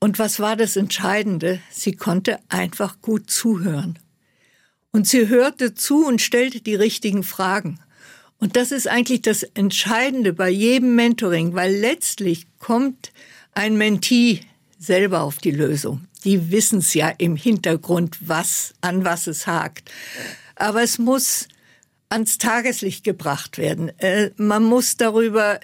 Und 0.00 0.18
was 0.18 0.40
war 0.40 0.56
das 0.56 0.74
Entscheidende? 0.74 1.60
Sie 1.70 1.92
konnte 1.92 2.40
einfach 2.48 3.00
gut 3.00 3.30
zuhören. 3.30 3.96
Und 4.90 5.06
sie 5.06 5.28
hörte 5.28 5.74
zu 5.74 6.04
und 6.04 6.20
stellte 6.20 6.60
die 6.60 6.74
richtigen 6.74 7.22
Fragen. 7.22 7.78
Und 8.44 8.56
das 8.56 8.72
ist 8.72 8.86
eigentlich 8.88 9.22
das 9.22 9.42
Entscheidende 9.42 10.34
bei 10.34 10.50
jedem 10.50 10.94
Mentoring, 10.96 11.54
weil 11.54 11.74
letztlich 11.74 12.46
kommt 12.58 13.10
ein 13.54 13.78
Mentee 13.78 14.40
selber 14.78 15.22
auf 15.22 15.38
die 15.38 15.50
Lösung. 15.50 16.04
Die 16.24 16.50
wissen 16.50 16.80
es 16.80 16.92
ja 16.92 17.08
im 17.08 17.36
Hintergrund, 17.36 18.18
was, 18.20 18.74
an 18.82 19.02
was 19.02 19.28
es 19.28 19.46
hakt. 19.46 19.90
Aber 20.56 20.82
es 20.82 20.98
muss 20.98 21.48
ans 22.10 22.36
Tageslicht 22.36 23.02
gebracht 23.02 23.56
werden. 23.56 23.98
Äh, 23.98 24.32
man 24.36 24.62
muss 24.62 24.98
darüber 24.98 25.58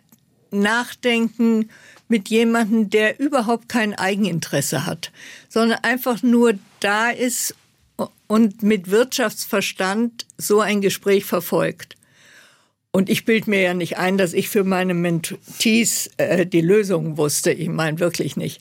nachdenken 0.50 1.68
mit 2.08 2.30
jemandem, 2.30 2.88
der 2.88 3.20
überhaupt 3.20 3.68
kein 3.68 3.92
Eigeninteresse 3.92 4.86
hat, 4.86 5.12
sondern 5.50 5.80
einfach 5.82 6.22
nur 6.22 6.54
da 6.80 7.10
ist 7.10 7.54
und 8.26 8.62
mit 8.62 8.90
Wirtschaftsverstand 8.90 10.24
so 10.38 10.60
ein 10.60 10.80
Gespräch 10.80 11.26
verfolgt. 11.26 11.98
Und 12.92 13.08
ich 13.08 13.24
bild 13.24 13.46
mir 13.46 13.60
ja 13.60 13.74
nicht 13.74 13.98
ein, 13.98 14.18
dass 14.18 14.32
ich 14.32 14.48
für 14.48 14.64
meine 14.64 14.94
Mentees 14.94 16.10
äh, 16.16 16.44
die 16.44 16.60
Lösung 16.60 17.16
wusste. 17.16 17.52
Ich 17.52 17.68
meine 17.68 18.00
wirklich 18.00 18.36
nicht. 18.36 18.60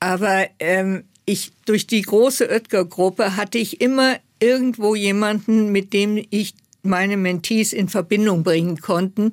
Aber 0.00 0.46
ähm, 0.58 1.04
ich 1.26 1.52
durch 1.66 1.86
die 1.86 2.02
große 2.02 2.48
Oetker-Gruppe 2.48 3.36
hatte 3.36 3.58
ich 3.58 3.80
immer 3.80 4.16
irgendwo 4.40 4.94
jemanden, 4.94 5.70
mit 5.70 5.92
dem 5.92 6.24
ich 6.30 6.54
meine 6.82 7.16
Mentees 7.16 7.72
in 7.72 7.88
Verbindung 7.88 8.42
bringen 8.42 8.80
konnten, 8.80 9.32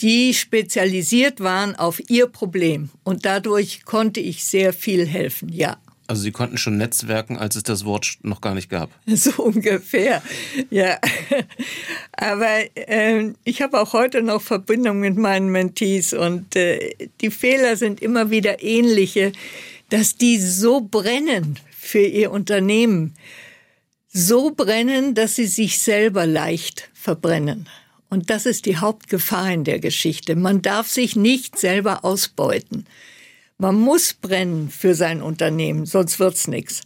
die 0.00 0.34
spezialisiert 0.34 1.40
waren 1.40 1.76
auf 1.76 2.00
ihr 2.08 2.26
Problem. 2.26 2.90
Und 3.04 3.26
dadurch 3.26 3.84
konnte 3.84 4.20
ich 4.20 4.44
sehr 4.44 4.72
viel 4.72 5.06
helfen, 5.06 5.50
ja. 5.50 5.76
Also 6.10 6.22
Sie 6.22 6.32
konnten 6.32 6.58
schon 6.58 6.76
netzwerken, 6.76 7.38
als 7.38 7.54
es 7.54 7.62
das 7.62 7.84
Wort 7.84 8.18
noch 8.22 8.40
gar 8.40 8.56
nicht 8.56 8.68
gab. 8.68 8.90
So 9.06 9.44
ungefähr, 9.44 10.20
ja. 10.68 10.98
Aber 12.12 12.64
äh, 12.74 13.32
ich 13.44 13.62
habe 13.62 13.80
auch 13.80 13.92
heute 13.92 14.20
noch 14.20 14.42
Verbindung 14.42 14.98
mit 14.98 15.16
meinen 15.16 15.50
Mentees 15.50 16.12
und 16.12 16.56
äh, 16.56 16.96
die 17.20 17.30
Fehler 17.30 17.76
sind 17.76 18.02
immer 18.02 18.28
wieder 18.28 18.60
ähnliche, 18.60 19.30
dass 19.90 20.16
die 20.16 20.40
so 20.40 20.80
brennen 20.80 21.60
für 21.70 22.02
ihr 22.02 22.32
Unternehmen, 22.32 23.14
so 24.08 24.50
brennen, 24.50 25.14
dass 25.14 25.36
sie 25.36 25.46
sich 25.46 25.78
selber 25.78 26.26
leicht 26.26 26.90
verbrennen. 26.92 27.68
Und 28.08 28.30
das 28.30 28.46
ist 28.46 28.66
die 28.66 28.78
Hauptgefahr 28.78 29.52
in 29.52 29.62
der 29.62 29.78
Geschichte. 29.78 30.34
Man 30.34 30.60
darf 30.60 30.88
sich 30.88 31.14
nicht 31.14 31.56
selber 31.56 32.04
ausbeuten. 32.04 32.86
Man 33.60 33.74
muss 33.74 34.14
brennen 34.14 34.70
für 34.70 34.94
sein 34.94 35.20
Unternehmen, 35.20 35.84
sonst 35.84 36.18
wird's 36.18 36.48
nichts. 36.48 36.80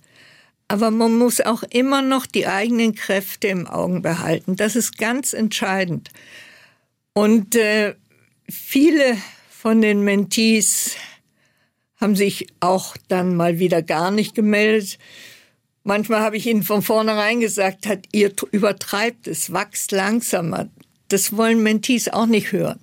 Aber 0.67 0.91
man 0.91 1.17
muss 1.17 1.41
auch 1.41 1.63
immer 1.63 2.03
noch 2.03 2.27
die 2.27 2.49
eigenen 2.49 2.97
Kräfte 2.97 3.47
im 3.47 3.69
Augen 3.69 4.03
behalten. 4.03 4.57
Das 4.57 4.75
ist 4.75 4.99
ganz 4.99 5.35
entscheidend. 5.35 6.11
Und 7.13 7.55
äh, 7.55 7.95
viele 8.51 9.17
von 9.49 9.83
den 9.83 10.01
Mentees 10.01 10.97
haben 12.01 12.17
sich 12.17 12.49
auch 12.59 12.97
dann 13.07 13.37
mal 13.37 13.61
wieder 13.61 13.81
gar 13.81 14.11
nicht 14.11 14.35
gemeldet. 14.35 14.99
Manchmal 15.85 16.23
habe 16.23 16.37
ich 16.37 16.49
ihnen 16.49 16.65
von 16.65 16.83
vornherein 16.83 17.39
gesagt, 17.39 17.87
hat, 17.87 18.09
ihr 18.11 18.33
übertreibt 18.51 19.29
es, 19.29 19.53
wachst 19.53 19.93
langsamer. 19.93 20.69
Das 21.07 21.37
wollen 21.37 21.63
Mentees 21.63 22.09
auch 22.09 22.27
nicht 22.27 22.51
hören. 22.51 22.81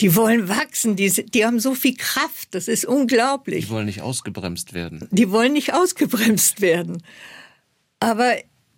Die 0.00 0.16
wollen 0.16 0.48
wachsen, 0.48 0.96
die, 0.96 1.10
die 1.10 1.44
haben 1.44 1.60
so 1.60 1.74
viel 1.74 1.94
Kraft, 1.96 2.54
das 2.54 2.66
ist 2.66 2.84
unglaublich. 2.84 3.66
Die 3.66 3.70
wollen 3.70 3.86
nicht 3.86 4.02
ausgebremst 4.02 4.72
werden. 4.72 5.06
Die 5.10 5.30
wollen 5.30 5.52
nicht 5.52 5.74
ausgebremst 5.74 6.60
werden. 6.60 7.02
Aber 8.00 8.34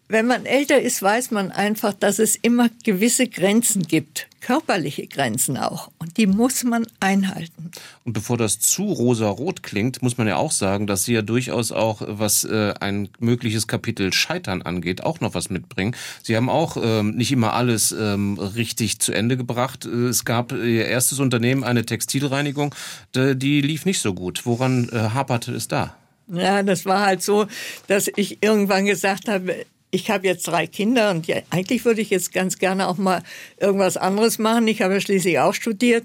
wenn 0.08 0.26
man 0.26 0.44
älter 0.44 0.80
ist, 0.80 1.02
weiß 1.02 1.30
man 1.30 1.50
einfach, 1.50 1.94
dass 1.94 2.18
es 2.18 2.36
immer 2.36 2.68
gewisse 2.84 3.26
Grenzen 3.26 3.82
gibt, 3.84 4.28
körperliche 4.42 5.06
Grenzen 5.06 5.56
auch. 5.56 5.90
Und 5.98 6.18
die 6.18 6.26
muss 6.26 6.62
man 6.62 6.86
einhalten. 7.00 7.70
Und 8.04 8.12
bevor 8.12 8.36
das 8.36 8.60
zu 8.60 8.84
rosa-rot 8.84 9.62
klingt, 9.62 10.02
muss 10.02 10.18
man 10.18 10.28
ja 10.28 10.36
auch 10.36 10.52
sagen, 10.52 10.86
dass 10.86 11.04
Sie 11.04 11.14
ja 11.14 11.22
durchaus 11.22 11.72
auch, 11.72 12.02
was 12.06 12.44
äh, 12.44 12.74
ein 12.80 13.08
mögliches 13.18 13.66
Kapitel 13.66 14.12
Scheitern 14.12 14.60
angeht, 14.60 15.02
auch 15.02 15.20
noch 15.20 15.34
was 15.34 15.48
mitbringen. 15.48 15.96
Sie 16.22 16.36
haben 16.36 16.50
auch 16.50 16.76
ähm, 16.80 17.12
nicht 17.16 17.32
immer 17.32 17.54
alles 17.54 17.92
ähm, 17.92 18.38
richtig 18.38 18.98
zu 18.98 19.12
Ende 19.12 19.38
gebracht. 19.38 19.86
Äh, 19.86 20.08
es 20.08 20.26
gab 20.26 20.52
Ihr 20.52 20.86
erstes 20.86 21.18
Unternehmen, 21.18 21.64
eine 21.64 21.86
Textilreinigung, 21.86 22.74
die, 23.14 23.36
die 23.36 23.62
lief 23.62 23.86
nicht 23.86 24.00
so 24.00 24.12
gut. 24.12 24.44
Woran 24.44 24.90
äh, 24.90 24.98
haperte 24.98 25.52
es 25.52 25.66
da? 25.66 25.96
Ja, 26.28 26.62
das 26.62 26.86
war 26.86 27.04
halt 27.04 27.22
so, 27.22 27.46
dass 27.86 28.10
ich 28.16 28.42
irgendwann 28.42 28.86
gesagt 28.86 29.28
habe, 29.28 29.66
ich 29.94 30.10
habe 30.10 30.26
jetzt 30.26 30.48
drei 30.48 30.66
Kinder 30.66 31.12
und 31.12 31.28
ja, 31.28 31.36
eigentlich 31.50 31.84
würde 31.84 32.00
ich 32.00 32.10
jetzt 32.10 32.32
ganz 32.32 32.58
gerne 32.58 32.88
auch 32.88 32.96
mal 32.96 33.22
irgendwas 33.58 33.96
anderes 33.96 34.40
machen. 34.40 34.66
Ich 34.66 34.82
habe 34.82 34.94
ja 34.94 35.00
schließlich 35.00 35.38
auch 35.38 35.54
studiert. 35.54 36.04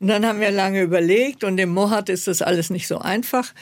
Und 0.00 0.08
dann 0.08 0.26
haben 0.26 0.40
wir 0.40 0.50
lange 0.50 0.82
überlegt 0.82 1.44
und 1.44 1.58
im 1.58 1.70
Mohat 1.70 2.08
ist 2.08 2.26
das 2.28 2.40
alles 2.42 2.70
nicht 2.70 2.86
so 2.86 2.98
einfach. 2.98 3.52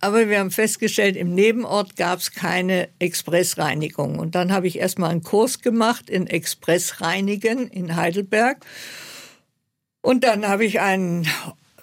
Aber 0.00 0.28
wir 0.28 0.38
haben 0.38 0.52
festgestellt, 0.52 1.16
im 1.16 1.34
Nebenort 1.34 1.96
gab 1.96 2.20
es 2.20 2.32
keine 2.32 2.88
Expressreinigung. 3.00 4.18
Und 4.18 4.36
dann 4.36 4.52
habe 4.52 4.68
ich 4.68 4.78
erstmal 4.78 5.10
einen 5.10 5.22
Kurs 5.22 5.60
gemacht 5.60 6.10
in 6.10 6.28
Expressreinigen 6.28 7.68
in 7.68 7.96
Heidelberg. 7.96 8.64
Und 10.00 10.22
dann 10.22 10.46
habe 10.46 10.64
ich 10.64 10.80
ein, 10.80 11.26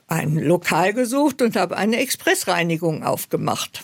ein 0.08 0.38
Lokal 0.38 0.94
gesucht 0.94 1.42
und 1.42 1.58
habe 1.58 1.76
eine 1.76 1.98
Expressreinigung 1.98 3.04
aufgemacht. 3.04 3.84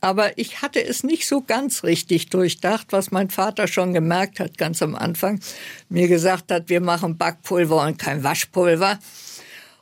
Aber 0.00 0.38
ich 0.38 0.62
hatte 0.62 0.84
es 0.84 1.02
nicht 1.02 1.26
so 1.26 1.40
ganz 1.40 1.82
richtig 1.82 2.28
durchdacht, 2.28 2.88
was 2.90 3.10
mein 3.10 3.30
Vater 3.30 3.66
schon 3.66 3.94
gemerkt 3.94 4.40
hat, 4.40 4.58
ganz 4.58 4.82
am 4.82 4.94
Anfang. 4.94 5.40
Mir 5.88 6.08
gesagt 6.08 6.52
hat, 6.52 6.68
wir 6.68 6.80
machen 6.80 7.16
Backpulver 7.16 7.82
und 7.82 7.98
kein 7.98 8.22
Waschpulver. 8.22 8.98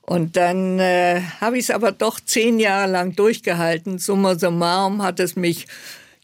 Und 0.02 0.36
dann 0.36 0.78
äh, 0.78 1.22
habe 1.40 1.58
ich 1.58 1.64
es 1.64 1.70
aber 1.70 1.90
doch 1.90 2.20
zehn 2.20 2.58
Jahre 2.58 2.90
lang 2.90 3.16
durchgehalten. 3.16 3.98
Summa 3.98 4.38
summarum 4.38 5.02
hat 5.02 5.18
es 5.18 5.34
mich 5.34 5.66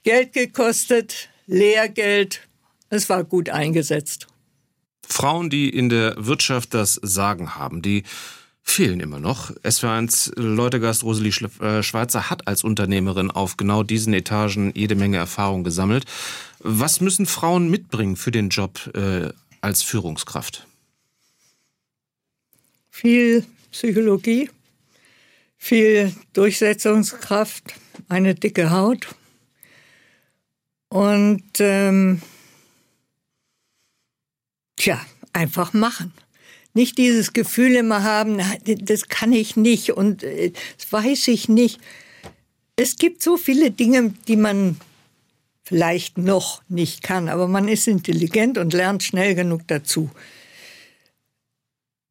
Geld 0.05 0.33
gekostet, 0.35 1.29
Lehrgeld. 1.47 2.47
Es 2.91 3.09
war 3.09 3.25
gut 3.25 3.49
eingesetzt. 3.49 4.27
Frauen, 5.07 5.51
die 5.51 5.69
in 5.69 5.89
der 5.89 6.15
Wirtschaft 6.19 6.75
das 6.75 6.95
Sagen 7.03 7.57
haben, 7.57 7.83
die 7.83 8.05
fehlen 8.63 9.01
immer 9.01 9.19
noch. 9.19 9.51
SW1 9.51 10.39
Leutegast 10.41 11.03
Rosalie 11.03 11.33
äh, 11.61 11.83
Schweizer 11.83 12.31
hat 12.31 12.47
als 12.47 12.65
Unternehmerin 12.65 13.31
auf 13.31 13.57
genau 13.57 13.83
diesen 13.83 14.13
Etagen 14.13 14.73
jede 14.75 14.95
Menge 14.95 15.17
Erfahrung 15.17 15.65
gesammelt. 15.65 16.05
Was 16.61 17.01
müssen 17.01 17.27
Frauen 17.27 17.71
mitbringen 17.71 18.17
für 18.17 18.31
den 18.31 18.51
Job 18.51 18.91
äh, 18.95 19.31
als 19.61 19.83
Führungskraft? 19.83 20.67
Viel 22.91 23.45
Psychologie, 23.73 24.51
viel 25.57 26.15
Durchsetzungskraft, 26.33 27.75
eine 28.09 28.35
dicke 28.35 28.71
Haut 28.71 29.09
und 30.89 31.45
ähm, 31.61 32.21
tja, 34.77 35.01
einfach 35.33 35.73
machen 35.73 36.13
nicht 36.75 36.99
dieses 36.99 37.33
Gefühl 37.33 37.75
immer 37.77 38.03
haben, 38.03 38.41
das 38.65 39.09
kann 39.09 39.33
ich 39.33 39.57
nicht 39.57 39.93
und 39.93 40.23
äh, 40.23 40.53
das 40.77 40.93
weiß 40.93 41.29
ich 41.29 41.49
nicht. 41.49 41.81
Es 42.77 42.97
gibt 42.97 43.23
so 43.23 43.37
viele 43.37 43.71
Dinge, 43.71 44.15
die 44.29 44.37
man 44.37 44.77
vielleicht 45.63 46.19
noch 46.19 46.63
nicht 46.69 47.03
kann, 47.03 47.29
aber 47.29 47.47
man 47.47 47.69
ist 47.69 47.87
intelligent 47.87 48.59
und 48.59 48.73
lernt 48.73 49.03
schnell 49.03 49.35
genug 49.35 49.63
dazu. 49.67 50.11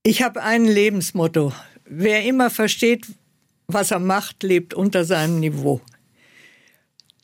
Ich 0.03 0.21
habe 0.21 0.43
ein 0.43 0.65
Lebensmotto. 0.65 1.53
Wer 1.85 2.23
immer 2.23 2.49
versteht, 2.49 3.05
was 3.67 3.91
er 3.91 3.99
macht, 3.99 4.43
lebt 4.43 4.73
unter 4.73 5.05
seinem 5.05 5.39
Niveau. 5.39 5.81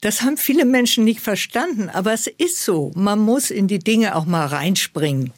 Das 0.01 0.21
haben 0.21 0.37
viele 0.37 0.65
Menschen 0.65 1.03
nicht 1.03 1.21
verstanden, 1.21 1.89
aber 1.89 2.13
es 2.13 2.27
ist 2.27 2.63
so. 2.63 2.91
Man 2.95 3.19
muss 3.19 3.49
in 3.49 3.67
die 3.67 3.79
Dinge 3.79 4.15
auch 4.15 4.25
mal 4.25 4.45
reinspringen 4.45 5.31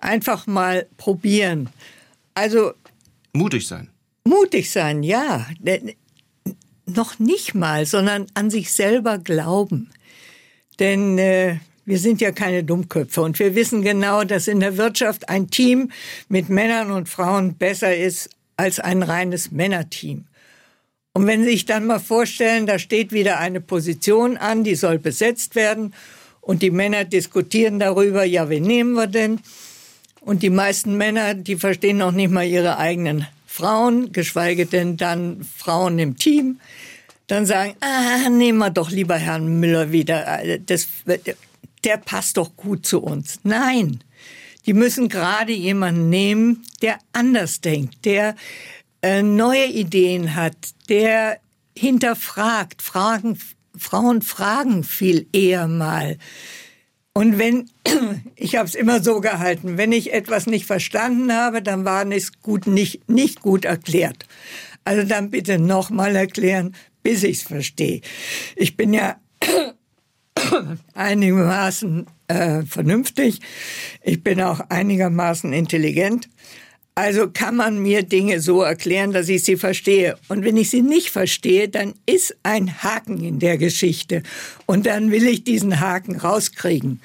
einfach 0.00 0.46
mal 0.46 0.86
probieren. 0.96 1.68
Also 2.34 2.72
mutig 3.32 3.66
sein. 3.66 3.88
Mutig 4.24 4.70
sein, 4.70 5.02
ja. 5.02 5.46
Noch 6.86 7.18
nicht 7.18 7.54
mal, 7.54 7.86
sondern 7.86 8.26
an 8.34 8.50
sich 8.50 8.72
selber 8.72 9.18
glauben. 9.18 9.90
Denn 10.78 11.18
äh, 11.18 11.56
wir 11.84 11.98
sind 11.98 12.20
ja 12.20 12.32
keine 12.32 12.64
Dummköpfe 12.64 13.20
und 13.22 13.38
wir 13.38 13.54
wissen 13.54 13.82
genau, 13.82 14.24
dass 14.24 14.48
in 14.48 14.60
der 14.60 14.76
Wirtschaft 14.76 15.28
ein 15.28 15.50
Team 15.50 15.90
mit 16.28 16.48
Männern 16.48 16.90
und 16.90 17.08
Frauen 17.08 17.54
besser 17.54 17.96
ist 17.96 18.30
als 18.56 18.78
ein 18.80 19.02
reines 19.02 19.50
Männerteam. 19.50 20.24
Und 21.12 21.26
wenn 21.26 21.42
Sie 21.42 21.50
sich 21.50 21.66
dann 21.66 21.86
mal 21.86 21.98
vorstellen, 21.98 22.66
da 22.66 22.78
steht 22.78 23.12
wieder 23.12 23.38
eine 23.38 23.60
Position 23.60 24.36
an, 24.36 24.62
die 24.62 24.76
soll 24.76 24.98
besetzt 24.98 25.54
werden 25.54 25.92
und 26.40 26.62
die 26.62 26.70
Männer 26.70 27.04
diskutieren 27.04 27.78
darüber, 27.78 28.24
ja, 28.24 28.48
wen 28.48 28.62
nehmen 28.62 28.92
wir 28.92 29.06
denn? 29.06 29.40
Und 30.20 30.42
die 30.42 30.50
meisten 30.50 30.96
Männer, 30.96 31.34
die 31.34 31.56
verstehen 31.56 31.98
noch 31.98 32.12
nicht 32.12 32.30
mal 32.30 32.46
ihre 32.46 32.76
eigenen 32.78 33.26
Frauen, 33.46 34.12
geschweige 34.12 34.66
denn 34.66 34.96
dann 34.96 35.46
Frauen 35.56 35.98
im 35.98 36.16
Team, 36.16 36.60
dann 37.26 37.46
sagen, 37.46 37.74
ah, 37.80 38.28
nehmen 38.28 38.58
wir 38.58 38.70
doch 38.70 38.90
lieber 38.90 39.16
Herrn 39.16 39.60
Müller 39.60 39.92
wieder. 39.92 40.42
Das, 40.66 40.88
der 41.84 41.96
passt 41.96 42.36
doch 42.36 42.56
gut 42.56 42.86
zu 42.86 43.00
uns. 43.00 43.40
Nein, 43.44 44.00
die 44.66 44.74
müssen 44.74 45.08
gerade 45.08 45.52
jemanden 45.52 46.10
nehmen, 46.10 46.62
der 46.82 46.98
anders 47.12 47.60
denkt, 47.60 48.04
der 48.04 48.36
äh, 49.02 49.22
neue 49.22 49.66
Ideen 49.66 50.34
hat, 50.34 50.56
der 50.88 51.38
hinterfragt, 51.76 52.82
Fragen, 52.82 53.38
Frauen 53.76 54.22
fragen 54.22 54.84
viel 54.84 55.26
eher 55.32 55.66
mal. 55.68 56.18
Und 57.12 57.38
wenn, 57.38 57.70
ich 58.36 58.56
habe 58.56 58.68
es 58.68 58.74
immer 58.74 59.02
so 59.02 59.20
gehalten, 59.20 59.76
wenn 59.78 59.92
ich 59.92 60.12
etwas 60.12 60.46
nicht 60.46 60.66
verstanden 60.66 61.32
habe, 61.32 61.62
dann 61.62 61.84
war 61.84 62.06
es 62.10 62.40
gut, 62.40 62.66
nicht, 62.66 63.08
nicht 63.08 63.40
gut 63.40 63.64
erklärt. 63.64 64.26
Also 64.84 65.06
dann 65.06 65.30
bitte 65.30 65.58
nochmal 65.58 66.16
erklären, 66.16 66.74
bis 67.02 67.22
ich 67.22 67.38
es 67.38 67.42
verstehe. 67.42 68.00
Ich 68.56 68.76
bin 68.76 68.94
ja 68.94 69.16
einigermaßen 70.94 72.06
äh, 72.28 72.62
vernünftig. 72.62 73.40
Ich 74.02 74.22
bin 74.22 74.40
auch 74.40 74.60
einigermaßen 74.68 75.52
intelligent. 75.52 76.28
Also 76.94 77.30
kann 77.30 77.56
man 77.56 77.78
mir 77.78 78.02
Dinge 78.02 78.40
so 78.40 78.62
erklären, 78.62 79.12
dass 79.12 79.28
ich 79.28 79.44
sie 79.44 79.56
verstehe. 79.56 80.18
Und 80.28 80.44
wenn 80.44 80.56
ich 80.56 80.70
sie 80.70 80.82
nicht 80.82 81.10
verstehe, 81.10 81.68
dann 81.68 81.94
ist 82.04 82.36
ein 82.42 82.82
Haken 82.82 83.24
in 83.24 83.38
der 83.38 83.58
Geschichte. 83.58 84.22
Und 84.66 84.86
dann 84.86 85.10
will 85.10 85.26
ich 85.26 85.44
diesen 85.44 85.80
Haken 85.80 86.16
rauskriegen. 86.16 87.00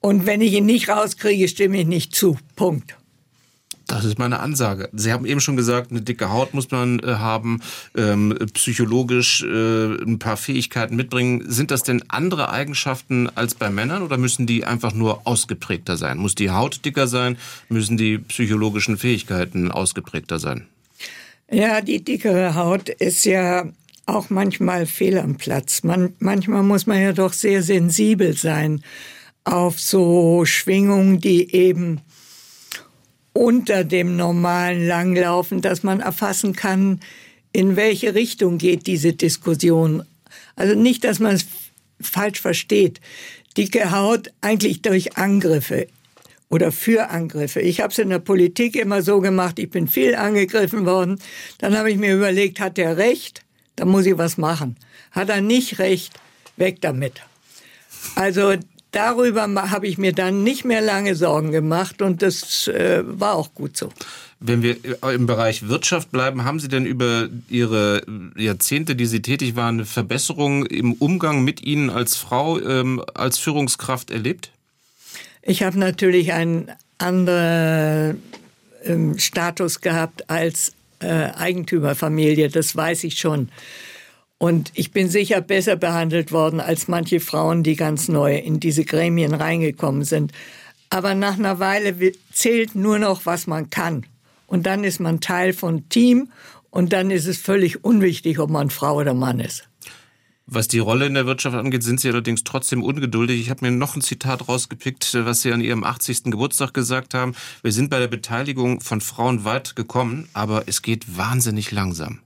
Und 0.00 0.26
wenn 0.26 0.40
ich 0.40 0.52
ihn 0.52 0.66
nicht 0.66 0.88
rauskriege, 0.88 1.48
stimme 1.48 1.80
ich 1.80 1.86
nicht 1.86 2.14
zu. 2.14 2.38
Punkt. 2.56 2.96
Das 3.90 4.04
ist 4.04 4.20
meine 4.20 4.38
Ansage. 4.38 4.88
Sie 4.92 5.12
haben 5.12 5.26
eben 5.26 5.40
schon 5.40 5.56
gesagt, 5.56 5.90
eine 5.90 6.00
dicke 6.00 6.30
Haut 6.30 6.54
muss 6.54 6.70
man 6.70 7.00
äh, 7.00 7.14
haben, 7.14 7.60
ähm, 7.96 8.38
psychologisch 8.54 9.42
äh, 9.42 10.00
ein 10.00 10.20
paar 10.20 10.36
Fähigkeiten 10.36 10.94
mitbringen. 10.94 11.42
Sind 11.50 11.72
das 11.72 11.82
denn 11.82 12.04
andere 12.06 12.50
Eigenschaften 12.50 13.28
als 13.34 13.56
bei 13.56 13.68
Männern 13.68 14.02
oder 14.02 14.16
müssen 14.16 14.46
die 14.46 14.64
einfach 14.64 14.94
nur 14.94 15.26
ausgeprägter 15.26 15.96
sein? 15.96 16.18
Muss 16.18 16.36
die 16.36 16.50
Haut 16.50 16.84
dicker 16.84 17.08
sein? 17.08 17.36
Müssen 17.68 17.96
die 17.96 18.18
psychologischen 18.18 18.96
Fähigkeiten 18.96 19.72
ausgeprägter 19.72 20.38
sein? 20.38 20.68
Ja, 21.50 21.80
die 21.80 22.04
dickere 22.04 22.54
Haut 22.54 22.90
ist 22.90 23.24
ja 23.24 23.64
auch 24.06 24.30
manchmal 24.30 24.86
fehl 24.86 25.18
am 25.18 25.36
Platz. 25.36 25.82
Man, 25.82 26.14
manchmal 26.20 26.62
muss 26.62 26.86
man 26.86 27.02
ja 27.02 27.12
doch 27.12 27.32
sehr 27.32 27.64
sensibel 27.64 28.36
sein 28.36 28.84
auf 29.42 29.80
so 29.80 30.44
Schwingungen, 30.44 31.20
die 31.20 31.52
eben 31.52 32.02
unter 33.32 33.84
dem 33.84 34.16
normalen 34.16 34.86
Langlaufen, 34.86 35.60
dass 35.60 35.82
man 35.82 36.00
erfassen 36.00 36.54
kann, 36.54 37.00
in 37.52 37.76
welche 37.76 38.14
Richtung 38.14 38.58
geht 38.58 38.86
diese 38.86 39.12
Diskussion. 39.12 40.04
Also 40.56 40.74
nicht, 40.74 41.04
dass 41.04 41.18
man 41.18 41.34
es 41.34 41.46
falsch 42.00 42.40
versteht. 42.40 43.00
Dicke 43.56 43.90
Haut 43.90 44.32
eigentlich 44.40 44.82
durch 44.82 45.16
Angriffe 45.16 45.86
oder 46.48 46.72
für 46.72 47.10
Angriffe. 47.10 47.60
Ich 47.60 47.80
habe 47.80 47.92
es 47.92 47.98
in 47.98 48.10
der 48.10 48.18
Politik 48.18 48.76
immer 48.76 49.02
so 49.02 49.20
gemacht, 49.20 49.58
ich 49.58 49.70
bin 49.70 49.88
viel 49.88 50.14
angegriffen 50.14 50.86
worden. 50.86 51.18
Dann 51.58 51.76
habe 51.76 51.90
ich 51.90 51.98
mir 51.98 52.14
überlegt, 52.14 52.60
hat 52.60 52.78
er 52.78 52.96
recht? 52.96 53.44
Dann 53.76 53.88
muss 53.88 54.06
ich 54.06 54.18
was 54.18 54.36
machen. 54.36 54.76
Hat 55.12 55.28
er 55.28 55.40
nicht 55.40 55.78
recht? 55.78 56.12
Weg 56.56 56.80
damit. 56.80 57.14
Also 58.14 58.54
darüber 58.92 59.48
habe 59.70 59.86
ich 59.86 59.98
mir 59.98 60.12
dann 60.12 60.42
nicht 60.42 60.64
mehr 60.64 60.80
lange 60.80 61.14
Sorgen 61.14 61.52
gemacht 61.52 62.02
und 62.02 62.22
das 62.22 62.68
äh, 62.68 63.02
war 63.04 63.34
auch 63.34 63.54
gut 63.54 63.76
so. 63.76 63.90
Wenn 64.42 64.62
wir 64.62 64.76
im 65.02 65.26
Bereich 65.26 65.68
Wirtschaft 65.68 66.10
bleiben, 66.10 66.44
haben 66.44 66.60
Sie 66.60 66.68
denn 66.68 66.86
über 66.86 67.28
Ihre 67.50 68.02
Jahrzehnte, 68.36 68.96
die 68.96 69.04
Sie 69.04 69.20
tätig 69.20 69.54
waren, 69.54 69.74
eine 69.76 69.84
Verbesserung 69.84 70.64
im 70.64 70.94
Umgang 70.94 71.44
mit 71.44 71.62
Ihnen 71.62 71.90
als 71.90 72.16
Frau, 72.16 72.58
ähm, 72.58 73.02
als 73.12 73.38
Führungskraft 73.38 74.10
erlebt? 74.10 74.50
Ich 75.42 75.62
habe 75.62 75.78
natürlich 75.78 76.32
einen 76.32 76.70
anderen 76.96 78.22
ähm, 78.84 79.18
Status 79.18 79.82
gehabt 79.82 80.30
als 80.30 80.72
äh, 81.00 81.06
Eigentümerfamilie, 81.06 82.48
das 82.48 82.74
weiß 82.74 83.04
ich 83.04 83.18
schon. 83.18 83.50
Und 84.42 84.72
ich 84.72 84.90
bin 84.90 85.10
sicher 85.10 85.42
besser 85.42 85.76
behandelt 85.76 86.32
worden 86.32 86.60
als 86.60 86.88
manche 86.88 87.20
Frauen, 87.20 87.62
die 87.62 87.76
ganz 87.76 88.08
neu 88.08 88.38
in 88.38 88.58
diese 88.58 88.86
Gremien 88.86 89.34
reingekommen 89.34 90.02
sind. 90.02 90.32
Aber 90.88 91.14
nach 91.14 91.38
einer 91.38 91.58
Weile 91.58 91.94
zählt 92.32 92.74
nur 92.74 92.98
noch, 92.98 93.26
was 93.26 93.46
man 93.46 93.68
kann. 93.68 94.06
Und 94.46 94.64
dann 94.64 94.82
ist 94.82 94.98
man 94.98 95.20
Teil 95.20 95.52
von 95.52 95.90
Team 95.90 96.30
und 96.70 96.94
dann 96.94 97.10
ist 97.10 97.26
es 97.26 97.36
völlig 97.36 97.84
unwichtig, 97.84 98.38
ob 98.38 98.48
man 98.48 98.70
Frau 98.70 98.96
oder 98.96 99.12
Mann 99.12 99.40
ist. 99.40 99.68
Was 100.46 100.68
die 100.68 100.78
Rolle 100.78 101.04
in 101.04 101.14
der 101.14 101.26
Wirtschaft 101.26 101.54
angeht, 101.54 101.82
sind 101.82 102.00
Sie 102.00 102.08
allerdings 102.08 102.42
trotzdem 102.42 102.82
ungeduldig. 102.82 103.42
Ich 103.42 103.50
habe 103.50 103.66
mir 103.66 103.72
noch 103.72 103.94
ein 103.94 104.00
Zitat 104.00 104.48
rausgepickt, 104.48 105.18
was 105.26 105.42
Sie 105.42 105.52
an 105.52 105.60
Ihrem 105.60 105.84
80. 105.84 106.24
Geburtstag 106.24 106.72
gesagt 106.72 107.12
haben. 107.12 107.34
Wir 107.62 107.72
sind 107.72 107.90
bei 107.90 107.98
der 107.98 108.08
Beteiligung 108.08 108.80
von 108.80 109.02
Frauen 109.02 109.44
weit 109.44 109.76
gekommen, 109.76 110.30
aber 110.32 110.62
es 110.66 110.80
geht 110.80 111.18
wahnsinnig 111.18 111.72
langsam. 111.72 112.20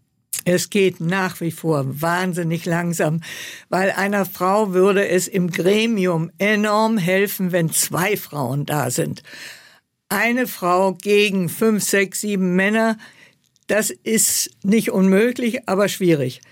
Es 0.45 0.71
geht 0.71 1.01
nach 1.01 1.41
wie 1.41 1.51
vor 1.51 2.01
wahnsinnig 2.01 2.65
langsam, 2.65 3.21
weil 3.69 3.91
einer 3.91 4.27
Frau 4.27 4.73
würde 4.73 5.09
es 5.09 5.29
im 5.29 5.51
Gremium 5.51 6.31
enorm 6.39 6.99
helfen, 6.99 7.53
wenn 7.53 7.71
zwei 7.71 8.17
Frauen 8.17 8.67
da 8.67 8.91
sind. 8.91 9.23
Eine 10.09 10.47
Frau 10.47 10.95
gegen 10.95 11.49
fünf, 11.49 11.83
sechs, 11.83 12.21
sieben 12.21 12.55
Männer, 12.57 12.99
das 13.67 13.91
ist 13.91 14.51
nicht 14.63 14.91
unmöglich, 14.91 15.69
aber 15.69 15.89
schwierig. 15.89 16.43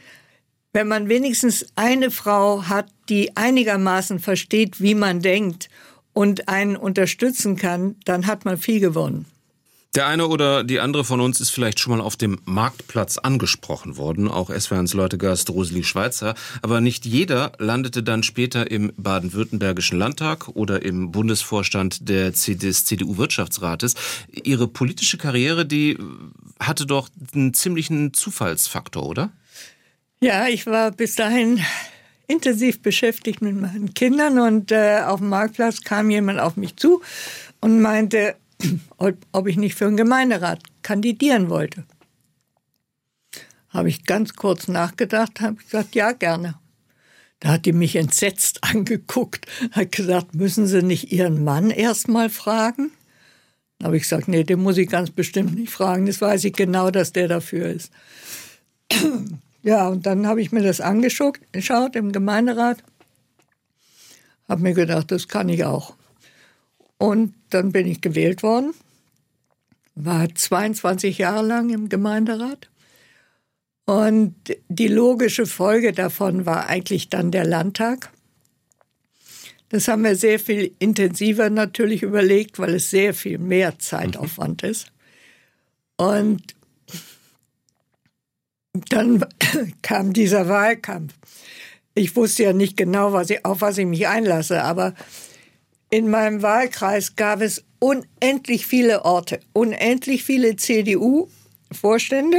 Wenn 0.72 0.88
man 0.88 1.08
wenigstens 1.08 1.66
eine 1.74 2.10
Frau 2.10 2.64
hat, 2.64 2.90
die 3.08 3.36
einigermaßen 3.36 4.20
versteht, 4.20 4.80
wie 4.80 4.94
man 4.94 5.20
denkt 5.20 5.68
und 6.14 6.48
einen 6.48 6.76
unterstützen 6.76 7.56
kann, 7.56 7.96
dann 8.04 8.26
hat 8.26 8.44
man 8.44 8.56
viel 8.56 8.80
gewonnen. 8.80 9.26
Der 9.94 10.06
eine 10.06 10.26
oder 10.26 10.64
die 10.64 10.80
andere 10.80 11.04
von 11.04 11.20
uns 11.20 11.38
ist 11.38 11.50
vielleicht 11.50 11.78
schon 11.78 11.94
mal 11.94 12.02
auf 12.02 12.16
dem 12.16 12.40
Marktplatz 12.46 13.18
angesprochen 13.18 13.98
worden, 13.98 14.26
auch 14.26 14.48
SWRs 14.48 14.94
Leutegast 14.94 15.50
Roseli 15.50 15.84
Schweizer. 15.84 16.34
Aber 16.62 16.80
nicht 16.80 17.04
jeder 17.04 17.52
landete 17.58 18.02
dann 18.02 18.22
später 18.22 18.70
im 18.70 18.94
baden-württembergischen 18.96 19.98
Landtag 19.98 20.48
oder 20.48 20.80
im 20.80 21.12
Bundesvorstand 21.12 22.08
der 22.08 22.30
des 22.30 22.84
CDU-Wirtschaftsrates. 22.86 23.94
Ihre 24.30 24.66
politische 24.66 25.18
Karriere, 25.18 25.66
die 25.66 25.98
hatte 26.58 26.86
doch 26.86 27.10
einen 27.34 27.52
ziemlichen 27.52 28.14
Zufallsfaktor, 28.14 29.04
oder? 29.04 29.30
Ja, 30.20 30.48
ich 30.48 30.64
war 30.64 30.90
bis 30.90 31.16
dahin 31.16 31.60
intensiv 32.28 32.80
beschäftigt 32.80 33.42
mit 33.42 33.60
meinen 33.60 33.92
Kindern 33.92 34.38
und 34.38 34.72
äh, 34.72 35.02
auf 35.04 35.20
dem 35.20 35.28
Marktplatz 35.28 35.82
kam 35.82 36.08
jemand 36.08 36.40
auf 36.40 36.56
mich 36.56 36.76
zu 36.76 37.02
und 37.60 37.82
meinte, 37.82 38.36
ob 39.32 39.46
ich 39.46 39.56
nicht 39.56 39.74
für 39.74 39.86
den 39.86 39.96
Gemeinderat 39.96 40.60
kandidieren 40.82 41.50
wollte. 41.50 41.84
Habe 43.68 43.88
ich 43.88 44.04
ganz 44.04 44.34
kurz 44.34 44.68
nachgedacht, 44.68 45.40
habe 45.40 45.56
gesagt, 45.56 45.94
ja, 45.94 46.12
gerne. 46.12 46.56
Da 47.40 47.52
hat 47.52 47.66
die 47.66 47.72
mich 47.72 47.96
entsetzt 47.96 48.62
angeguckt, 48.62 49.46
hat 49.72 49.92
gesagt, 49.92 50.34
müssen 50.34 50.66
Sie 50.66 50.82
nicht 50.82 51.12
Ihren 51.12 51.42
Mann 51.42 51.70
erst 51.70 52.08
mal 52.08 52.30
fragen? 52.30 52.92
Da 53.78 53.86
habe 53.86 53.96
ich 53.96 54.04
gesagt, 54.04 54.28
nee, 54.28 54.44
den 54.44 54.60
muss 54.60 54.78
ich 54.78 54.88
ganz 54.88 55.10
bestimmt 55.10 55.56
nicht 55.56 55.72
fragen. 55.72 56.06
Das 56.06 56.20
weiß 56.20 56.44
ich 56.44 56.52
genau, 56.52 56.90
dass 56.90 57.12
der 57.12 57.28
dafür 57.28 57.68
ist. 57.68 57.92
Ja, 59.64 59.86
und 59.86 60.06
dann 60.06 60.26
habe 60.26 60.42
ich 60.42 60.50
mir 60.50 60.62
das 60.64 60.80
angeschaut 60.80 61.38
im 61.94 62.10
Gemeinderat, 62.10 62.82
habe 64.48 64.60
mir 64.60 64.74
gedacht, 64.74 65.12
das 65.12 65.28
kann 65.28 65.48
ich 65.48 65.64
auch. 65.64 65.94
Und 66.98 67.32
dann 67.54 67.72
bin 67.72 67.86
ich 67.86 68.00
gewählt 68.00 68.42
worden, 68.42 68.74
war 69.94 70.34
22 70.34 71.18
Jahre 71.18 71.46
lang 71.46 71.70
im 71.70 71.88
Gemeinderat. 71.88 72.68
Und 73.84 74.34
die 74.68 74.88
logische 74.88 75.46
Folge 75.46 75.92
davon 75.92 76.46
war 76.46 76.68
eigentlich 76.68 77.08
dann 77.08 77.30
der 77.30 77.44
Landtag. 77.44 78.10
Das 79.68 79.88
haben 79.88 80.04
wir 80.04 80.16
sehr 80.16 80.38
viel 80.38 80.72
intensiver 80.78 81.50
natürlich 81.50 82.02
überlegt, 82.02 82.58
weil 82.58 82.74
es 82.74 82.90
sehr 82.90 83.14
viel 83.14 83.38
mehr 83.38 83.78
Zeitaufwand 83.78 84.62
mhm. 84.62 84.68
ist. 84.68 84.92
Und 85.96 86.42
dann 88.72 89.24
kam 89.82 90.12
dieser 90.12 90.48
Wahlkampf. 90.48 91.14
Ich 91.94 92.16
wusste 92.16 92.44
ja 92.44 92.52
nicht 92.52 92.76
genau, 92.76 93.12
was 93.12 93.30
ich, 93.30 93.44
auf 93.44 93.60
was 93.60 93.78
ich 93.78 93.86
mich 93.86 94.08
einlasse, 94.08 94.62
aber 94.62 94.94
in 95.92 96.08
meinem 96.08 96.40
Wahlkreis 96.40 97.16
gab 97.16 97.42
es 97.42 97.64
unendlich 97.78 98.66
viele 98.66 99.04
Orte, 99.04 99.40
unendlich 99.52 100.24
viele 100.24 100.56
CDU 100.56 101.28
Vorstände, 101.70 102.38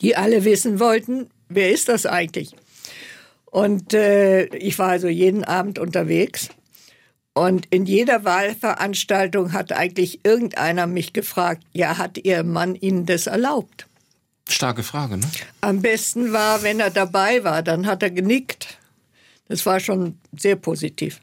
die 0.00 0.16
alle 0.16 0.44
wissen 0.44 0.80
wollten, 0.80 1.30
wer 1.48 1.70
ist 1.70 1.88
das 1.88 2.04
eigentlich? 2.04 2.56
Und 3.44 3.94
äh, 3.94 4.46
ich 4.46 4.76
war 4.80 4.88
also 4.88 5.06
jeden 5.06 5.44
Abend 5.44 5.78
unterwegs. 5.78 6.48
Und 7.32 7.66
in 7.70 7.86
jeder 7.86 8.24
Wahlveranstaltung 8.24 9.52
hat 9.52 9.70
eigentlich 9.70 10.24
irgendeiner 10.24 10.88
mich 10.88 11.12
gefragt, 11.12 11.62
ja, 11.72 11.96
hat 11.96 12.18
Ihr 12.18 12.42
Mann 12.42 12.74
Ihnen 12.74 13.06
das 13.06 13.28
erlaubt? 13.28 13.86
Starke 14.48 14.82
Frage, 14.82 15.16
ne? 15.16 15.30
Am 15.60 15.80
besten 15.80 16.32
war, 16.32 16.64
wenn 16.64 16.80
er 16.80 16.90
dabei 16.90 17.44
war, 17.44 17.62
dann 17.62 17.86
hat 17.86 18.02
er 18.02 18.10
genickt. 18.10 18.78
Das 19.48 19.64
war 19.64 19.78
schon 19.78 20.18
sehr 20.36 20.56
positiv. 20.56 21.20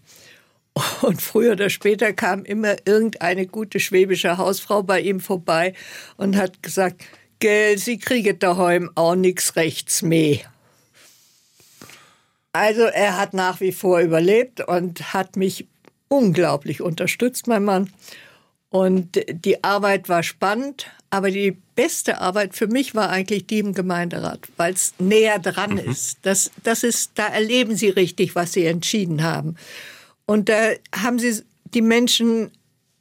Und 1.01 1.21
früher 1.21 1.53
oder 1.53 1.69
später 1.69 2.13
kam 2.13 2.45
immer 2.45 2.75
irgendeine 2.85 3.45
gute 3.45 3.79
schwäbische 3.79 4.37
Hausfrau 4.37 4.83
bei 4.83 5.01
ihm 5.01 5.19
vorbei 5.19 5.73
und 6.17 6.35
hat 6.35 6.63
gesagt, 6.63 7.03
Gell, 7.39 7.77
Sie 7.77 7.99
kriegen 7.99 8.39
daheim 8.39 8.89
auch 8.95 9.15
nichts 9.15 9.57
rechts 9.57 10.01
mehr. 10.01 10.39
Also 12.53 12.83
er 12.83 13.17
hat 13.17 13.33
nach 13.33 13.59
wie 13.59 13.73
vor 13.73 13.99
überlebt 13.99 14.61
und 14.61 15.13
hat 15.13 15.35
mich 15.35 15.67
unglaublich 16.07 16.81
unterstützt, 16.81 17.47
mein 17.47 17.65
Mann. 17.65 17.89
Und 18.69 19.19
die 19.27 19.63
Arbeit 19.63 20.07
war 20.07 20.23
spannend, 20.23 20.87
aber 21.09 21.31
die 21.31 21.57
beste 21.75 22.21
Arbeit 22.21 22.55
für 22.55 22.67
mich 22.67 22.95
war 22.95 23.09
eigentlich 23.09 23.45
die 23.45 23.59
im 23.59 23.73
Gemeinderat, 23.73 24.47
weil 24.55 24.73
es 24.73 24.93
näher 24.97 25.39
dran 25.39 25.73
mhm. 25.73 25.91
ist. 25.91 26.19
Das, 26.21 26.49
das 26.63 26.83
ist. 26.83 27.11
Da 27.15 27.27
erleben 27.27 27.75
Sie 27.75 27.89
richtig, 27.89 28.35
was 28.35 28.53
Sie 28.53 28.65
entschieden 28.65 29.21
haben. 29.21 29.55
Und 30.25 30.49
da 30.49 30.71
haben 30.95 31.19
Sie 31.19 31.43
die 31.73 31.81
Menschen 31.81 32.51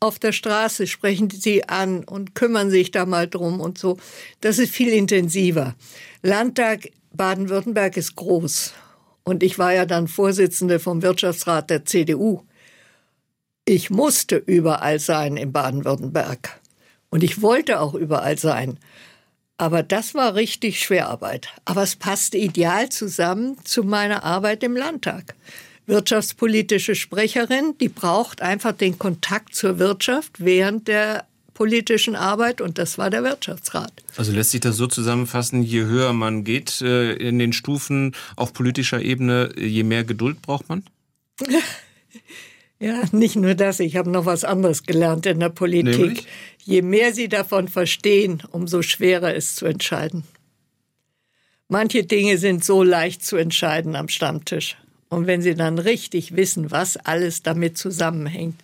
auf 0.03 0.19
der 0.19 0.33
Straße, 0.33 0.87
sprechen 0.89 1.31
sie 1.31 1.69
an 1.69 2.03
und 2.03 2.35
kümmern 2.35 2.71
sich 2.71 2.91
da 2.91 3.07
mal 3.07 3.29
drum 3.29 3.61
und 3.61 3.79
so. 3.79 3.99
Das 4.41 4.59
ist 4.59 4.75
viel 4.75 4.89
intensiver. 4.89 5.77
Landtag 6.23 6.89
Baden-Württemberg 7.13 7.97
ist 7.97 8.17
groß. 8.17 8.75
Und 9.23 9.45
ich 9.45 9.59
war 9.59 9.73
ja 9.73 9.87
dann 9.87 10.09
Vorsitzende 10.09 10.81
vom 10.81 11.03
Wirtschaftsrat 11.03 11.71
der 11.71 11.85
CDU. 11.85 12.43
Ich 13.65 13.91
musste 13.91 14.37
überall 14.37 14.99
sein 14.99 15.37
in 15.37 15.53
Baden-Württemberg. 15.53 16.61
Und 17.11 17.23
ich 17.23 17.41
wollte 17.41 17.81
auch 17.81 17.95
überall 17.95 18.39
sein. 18.39 18.81
Aber 19.57 19.85
das 19.85 20.15
war 20.15 20.35
richtig 20.35 20.81
Schwerarbeit. 20.81 21.49
Aber 21.65 21.85
es 21.85 21.95
passte 21.95 22.39
ideal 22.39 22.89
zusammen 22.89 23.57
zu 23.63 23.85
meiner 23.85 24.25
Arbeit 24.25 24.65
im 24.65 24.75
Landtag. 24.75 25.37
Wirtschaftspolitische 25.87 26.95
Sprecherin, 26.95 27.75
die 27.81 27.89
braucht 27.89 28.41
einfach 28.41 28.73
den 28.73 28.99
Kontakt 28.99 29.55
zur 29.55 29.79
Wirtschaft 29.79 30.37
während 30.39 30.89
der 30.89 31.27
politischen 31.55 32.17
Arbeit 32.17 32.61
und 32.61 32.79
das 32.79 32.99
war 32.99 33.11
der 33.11 33.25
Wirtschaftsrat. 33.25 33.93
Also 34.17 34.33
lässt 34.33 34.53
sich 34.53 34.61
das 34.61 34.77
so 34.77 34.87
zusammenfassen, 34.87 35.63
je 35.63 35.85
höher 35.85 36.13
man 36.13 36.45
geht 36.45 36.81
äh, 36.81 37.13
in 37.15 37.39
den 37.39 37.53
Stufen 37.53 38.15
auf 38.37 38.53
politischer 38.53 39.01
Ebene, 39.03 39.53
je 39.57 39.83
mehr 39.83 40.05
Geduld 40.05 40.43
braucht 40.43 40.69
man? 40.69 40.85
Ja, 42.83 43.05
nicht 43.13 43.37
nur 43.37 43.55
das, 43.55 43.79
ich 43.79 43.95
habe 43.95 44.11
noch 44.11 44.27
was 44.27 44.43
anderes 44.43 44.83
gelernt 44.83 45.25
in 45.27 45.39
der 45.39 45.51
Politik. 45.51 45.99
Nämlich? 45.99 46.27
Je 46.65 46.83
mehr 46.83 47.15
Sie 47.15 47.29
davon 47.29 47.69
verstehen, 47.69 48.43
umso 48.51 48.83
schwerer 48.83 49.33
ist 49.35 49.55
zu 49.55 49.67
entscheiden. 49.67 50.25
Manche 51.69 52.03
Dinge 52.03 52.39
sind 52.39 52.65
so 52.65 52.83
leicht 52.83 53.25
zu 53.25 53.37
entscheiden 53.37 53.95
am 53.95 54.09
Stammtisch. 54.09 54.77
Und 55.13 55.27
wenn 55.27 55.43
Sie 55.43 55.55
dann 55.55 55.79
richtig 55.79 56.37
wissen, 56.37 56.71
was 56.71 56.97
alles 56.97 57.43
damit 57.43 57.77
zusammenhängt, 57.77 58.59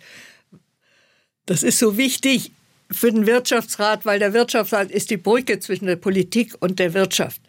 das 1.45 1.61
ist 1.61 1.77
so 1.77 1.95
wichtig 1.95 2.51
für 2.89 3.11
den 3.11 3.27
Wirtschaftsrat, 3.27 4.03
weil 4.03 4.17
der 4.17 4.33
Wirtschaftsrat 4.33 4.89
ist 4.89 5.11
die 5.11 5.17
Brücke 5.17 5.59
zwischen 5.59 5.85
der 5.85 5.95
Politik 5.95 6.55
und 6.59 6.79
der 6.79 6.95
Wirtschaft. 6.95 7.39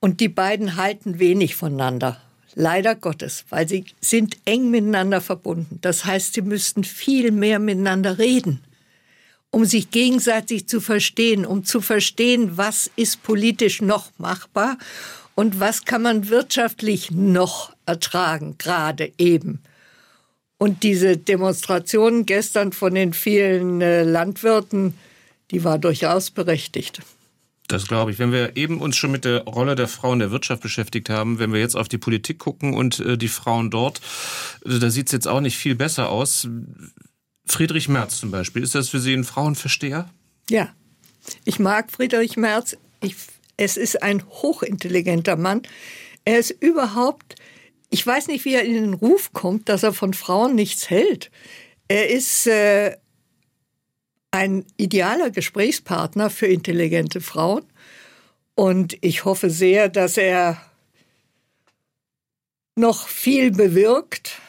Und 0.00 0.20
die 0.20 0.30
beiden 0.30 0.76
halten 0.76 1.18
wenig 1.18 1.56
voneinander. 1.56 2.18
Leider 2.54 2.94
Gottes, 2.94 3.44
weil 3.50 3.68
sie 3.68 3.84
sind 4.00 4.38
eng 4.46 4.70
miteinander 4.70 5.20
verbunden. 5.20 5.78
Das 5.82 6.06
heißt, 6.06 6.32
sie 6.32 6.40
müssten 6.40 6.84
viel 6.84 7.32
mehr 7.32 7.58
miteinander 7.58 8.18
reden, 8.18 8.64
um 9.50 9.66
sich 9.66 9.90
gegenseitig 9.90 10.66
zu 10.68 10.80
verstehen, 10.80 11.44
um 11.44 11.64
zu 11.64 11.82
verstehen, 11.82 12.56
was 12.56 12.90
ist 12.96 13.22
politisch 13.22 13.82
noch 13.82 14.10
machbar 14.16 14.78
und 15.36 15.60
was 15.60 15.84
kann 15.84 16.02
man 16.02 16.28
wirtschaftlich 16.28 17.12
noch 17.12 17.72
ertragen, 17.86 18.56
gerade 18.58 19.12
eben. 19.18 19.60
Und 20.58 20.82
diese 20.82 21.16
Demonstration 21.16 22.26
gestern 22.26 22.72
von 22.72 22.94
den 22.94 23.12
vielen 23.12 23.80
äh, 23.82 24.02
Landwirten, 24.02 24.94
die 25.50 25.62
war 25.62 25.78
durchaus 25.78 26.30
berechtigt. 26.30 27.02
Das 27.68 27.86
glaube 27.86 28.10
ich. 28.10 28.18
Wenn 28.18 28.32
wir 28.32 28.56
eben 28.56 28.80
uns 28.80 28.96
schon 28.96 29.10
mit 29.10 29.24
der 29.24 29.42
Rolle 29.42 29.74
der 29.74 29.88
Frauen 29.88 30.14
in 30.14 30.20
der 30.20 30.30
Wirtschaft 30.30 30.62
beschäftigt 30.62 31.10
haben, 31.10 31.38
wenn 31.38 31.52
wir 31.52 31.60
jetzt 31.60 31.76
auf 31.76 31.88
die 31.88 31.98
Politik 31.98 32.38
gucken 32.38 32.74
und 32.74 33.00
äh, 33.00 33.18
die 33.18 33.28
Frauen 33.28 33.70
dort, 33.70 34.00
äh, 34.64 34.78
da 34.78 34.90
sieht 34.90 35.06
es 35.06 35.12
jetzt 35.12 35.28
auch 35.28 35.40
nicht 35.40 35.58
viel 35.58 35.74
besser 35.74 36.08
aus. 36.10 36.48
Friedrich 37.44 37.88
Merz 37.88 38.18
zum 38.18 38.30
Beispiel, 38.30 38.62
ist 38.62 38.74
das 38.74 38.88
für 38.88 39.00
Sie 39.00 39.12
ein 39.12 39.24
Frauenversteher? 39.24 40.08
Ja, 40.48 40.68
ich 41.44 41.58
mag 41.58 41.92
Friedrich 41.92 42.36
Merz. 42.36 42.76
Ich, 43.00 43.16
es 43.56 43.76
ist 43.76 44.02
ein 44.02 44.24
hochintelligenter 44.28 45.36
Mann. 45.36 45.62
Er 46.24 46.38
ist 46.38 46.50
überhaupt, 46.50 47.36
ich 47.90 48.06
weiß 48.06 48.28
nicht, 48.28 48.44
wie 48.44 48.54
er 48.54 48.64
in 48.64 48.74
den 48.74 48.94
Ruf 48.94 49.32
kommt, 49.32 49.68
dass 49.68 49.82
er 49.82 49.92
von 49.92 50.14
Frauen 50.14 50.54
nichts 50.54 50.90
hält. 50.90 51.30
Er 51.88 52.10
ist 52.10 52.46
äh, 52.46 52.96
ein 54.30 54.66
idealer 54.76 55.30
Gesprächspartner 55.30 56.30
für 56.30 56.46
intelligente 56.46 57.20
Frauen. 57.20 57.64
Und 58.54 58.96
ich 59.02 59.24
hoffe 59.24 59.50
sehr, 59.50 59.88
dass 59.88 60.16
er 60.16 60.60
noch 62.74 63.08
viel 63.08 63.50
bewirkt. 63.50 64.40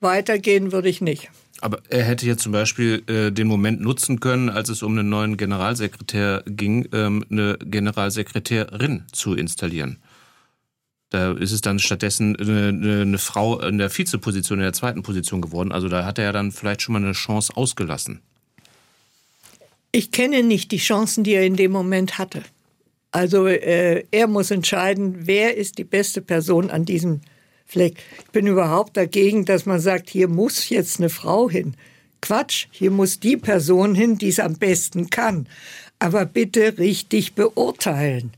Weitergehen 0.00 0.72
würde 0.72 0.88
ich 0.88 1.00
nicht. 1.00 1.30
Aber 1.60 1.80
er 1.88 2.04
hätte 2.04 2.26
jetzt 2.26 2.42
zum 2.42 2.52
Beispiel 2.52 3.02
äh, 3.08 3.32
den 3.32 3.48
Moment 3.48 3.80
nutzen 3.80 4.20
können, 4.20 4.48
als 4.48 4.68
es 4.68 4.82
um 4.82 4.92
einen 4.92 5.08
neuen 5.08 5.36
Generalsekretär 5.36 6.44
ging, 6.46 6.88
ähm, 6.92 7.24
eine 7.30 7.58
Generalsekretärin 7.58 9.04
zu 9.12 9.34
installieren. 9.34 9.98
Da 11.10 11.32
ist 11.32 11.52
es 11.52 11.62
dann 11.62 11.78
stattdessen 11.78 12.36
eine, 12.36 13.00
eine, 13.00 13.18
Frau 13.18 13.60
in 13.60 13.78
der 13.78 13.96
Vizeposition, 13.96 14.58
in 14.58 14.64
der 14.64 14.74
zweiten 14.74 15.02
Position 15.02 15.40
geworden. 15.40 15.72
Also 15.72 15.88
da 15.88 16.04
hat 16.04 16.18
er 16.18 16.24
ja 16.24 16.32
dann 16.32 16.52
vielleicht 16.52 16.82
schon 16.82 16.92
mal 16.92 17.02
eine 17.02 17.12
Chance 17.12 17.56
ausgelassen. 17.56 18.20
Ich 19.90 20.10
kenne 20.10 20.42
nicht 20.42 20.70
die 20.70 20.78
Chancen, 20.78 21.24
die 21.24 21.32
er 21.32 21.46
in 21.46 21.56
dem 21.56 21.72
Moment 21.72 22.18
hatte. 22.18 22.42
Also 23.10 23.46
äh, 23.46 24.04
er 24.10 24.26
muss 24.26 24.50
entscheiden, 24.50 25.26
wer 25.26 25.56
ist 25.56 25.78
die 25.78 25.84
beste 25.84 26.20
Person 26.20 26.68
an 26.68 26.84
diesem 26.84 27.22
Fleck. 27.70 27.98
Ich 28.24 28.30
bin 28.32 28.46
überhaupt 28.46 28.96
dagegen, 28.96 29.44
dass 29.44 29.66
man 29.66 29.78
sagt, 29.78 30.08
hier 30.08 30.26
muss 30.26 30.70
jetzt 30.70 30.98
eine 30.98 31.10
Frau 31.10 31.50
hin. 31.50 31.74
Quatsch, 32.22 32.66
hier 32.70 32.90
muss 32.90 33.20
die 33.20 33.36
Person 33.36 33.94
hin, 33.94 34.16
die 34.16 34.28
es 34.28 34.40
am 34.40 34.54
besten 34.54 35.10
kann. 35.10 35.46
Aber 35.98 36.24
bitte 36.24 36.78
richtig 36.78 37.34
beurteilen. 37.34 38.32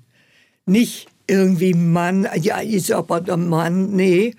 Nicht 0.66 1.06
irgendwie 1.28 1.74
Mann, 1.74 2.26
ja, 2.40 2.58
ist 2.58 2.90
aber 2.90 3.20
der 3.20 3.36
Mann. 3.36 3.94
Nee, 3.94 4.34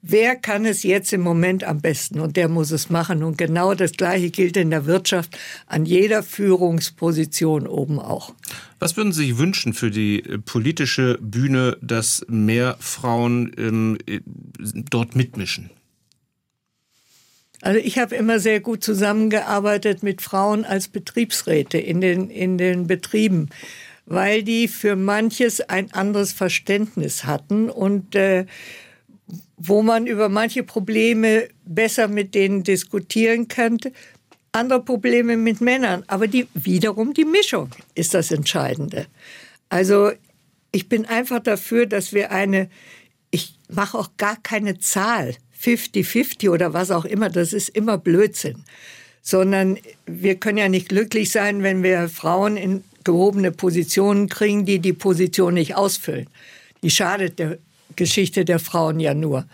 wer 0.00 0.36
kann 0.36 0.64
es 0.64 0.84
jetzt 0.84 1.12
im 1.12 1.20
Moment 1.20 1.64
am 1.64 1.82
besten 1.82 2.18
und 2.18 2.36
der 2.36 2.48
muss 2.48 2.70
es 2.70 2.88
machen. 2.88 3.22
Und 3.22 3.36
genau 3.36 3.74
das 3.74 3.92
Gleiche 3.92 4.30
gilt 4.30 4.56
in 4.56 4.70
der 4.70 4.86
Wirtschaft 4.86 5.36
an 5.66 5.84
jeder 5.84 6.22
Führungsposition 6.22 7.66
oben 7.66 7.98
auch. 7.98 8.32
Was 8.80 8.96
würden 8.96 9.12
Sie 9.12 9.26
sich 9.26 9.38
wünschen 9.38 9.74
für 9.74 9.90
die 9.90 10.24
äh, 10.24 10.38
politische 10.38 11.18
Bühne, 11.20 11.76
dass 11.82 12.24
mehr 12.28 12.76
Frauen 12.80 13.52
ähm, 13.58 13.98
äh, 14.06 14.20
dort 14.90 15.14
mitmischen? 15.14 15.70
Also 17.60 17.78
ich 17.78 17.98
habe 17.98 18.16
immer 18.16 18.40
sehr 18.40 18.60
gut 18.60 18.82
zusammengearbeitet 18.82 20.02
mit 20.02 20.22
Frauen 20.22 20.64
als 20.64 20.88
Betriebsräte 20.88 21.76
in 21.76 22.00
den, 22.00 22.30
in 22.30 22.56
den 22.56 22.86
Betrieben, 22.86 23.50
weil 24.06 24.42
die 24.42 24.66
für 24.66 24.96
manches 24.96 25.60
ein 25.60 25.92
anderes 25.92 26.32
Verständnis 26.32 27.24
hatten 27.24 27.68
und 27.68 28.14
äh, 28.14 28.46
wo 29.58 29.82
man 29.82 30.06
über 30.06 30.30
manche 30.30 30.62
Probleme 30.62 31.48
besser 31.66 32.08
mit 32.08 32.34
denen 32.34 32.62
diskutieren 32.62 33.46
könnte. 33.48 33.92
Andere 34.52 34.82
Probleme 34.82 35.36
mit 35.36 35.60
Männern, 35.60 36.02
aber 36.08 36.26
die, 36.26 36.48
wiederum 36.54 37.14
die 37.14 37.24
Mischung 37.24 37.70
ist 37.94 38.14
das 38.14 38.32
Entscheidende. 38.32 39.06
Also 39.68 40.10
ich 40.72 40.88
bin 40.88 41.06
einfach 41.06 41.40
dafür, 41.40 41.86
dass 41.86 42.12
wir 42.12 42.32
eine, 42.32 42.68
ich 43.30 43.54
mache 43.68 43.96
auch 43.96 44.10
gar 44.16 44.36
keine 44.42 44.78
Zahl, 44.78 45.36
50-50 45.62 46.50
oder 46.50 46.72
was 46.72 46.90
auch 46.90 47.04
immer, 47.04 47.28
das 47.28 47.52
ist 47.52 47.68
immer 47.68 47.98
Blödsinn. 47.98 48.64
Sondern 49.22 49.78
wir 50.06 50.36
können 50.36 50.58
ja 50.58 50.68
nicht 50.68 50.88
glücklich 50.88 51.30
sein, 51.30 51.62
wenn 51.62 51.82
wir 51.82 52.08
Frauen 52.08 52.56
in 52.56 52.82
gehobene 53.04 53.52
Positionen 53.52 54.28
kriegen, 54.28 54.64
die 54.64 54.78
die 54.78 54.94
Position 54.94 55.54
nicht 55.54 55.76
ausfüllen. 55.76 56.28
Die 56.82 56.90
schadet 56.90 57.38
der 57.38 57.58
Geschichte 57.96 58.44
der 58.44 58.58
Frauen 58.58 58.98
ja 58.98 59.14
nur. 59.14 59.46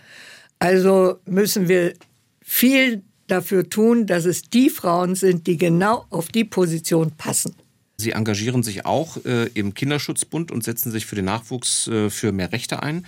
Also 0.59 1.19
müssen 1.27 1.69
wir 1.69 1.95
viel 2.43 3.03
dafür 3.27 3.69
tun, 3.69 4.07
dass 4.07 4.25
es 4.25 4.43
die 4.43 4.71
Frauen 4.71 5.15
sind, 5.15 5.47
die 5.47 5.57
genau 5.57 6.07
auf 6.11 6.29
die 6.29 6.45
Position 6.45 7.13
passen. 7.13 7.55
Sie 7.99 8.11
engagieren 8.11 8.63
sich 8.63 8.85
auch 8.85 9.25
äh, 9.25 9.47
im 9.55 9.75
Kinderschutzbund 9.75 10.51
und 10.51 10.65
setzen 10.65 10.93
sich 10.93 11.07
für 11.07 11.17
den 11.17 11.25
Nachwuchs 11.25 11.89
äh, 11.89 12.11
für 12.11 12.33
mehr 12.33 12.53
Rechte 12.53 12.83
ein. 12.83 13.07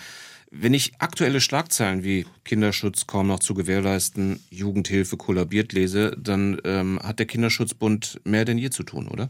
Wenn 0.50 0.72
ich 0.72 0.92
aktuelle 0.98 1.42
Schlagzeilen 1.42 2.04
wie 2.04 2.24
Kinderschutz 2.44 3.06
kaum 3.06 3.26
noch 3.26 3.40
zu 3.40 3.52
gewährleisten, 3.52 4.40
Jugendhilfe 4.48 5.18
kollabiert 5.18 5.74
lese, 5.74 6.16
dann 6.18 6.58
ähm, 6.64 6.98
hat 7.02 7.18
der 7.18 7.26
Kinderschutzbund 7.26 8.20
mehr 8.24 8.46
denn 8.46 8.56
je 8.56 8.70
zu 8.70 8.82
tun, 8.82 9.08
oder? 9.08 9.28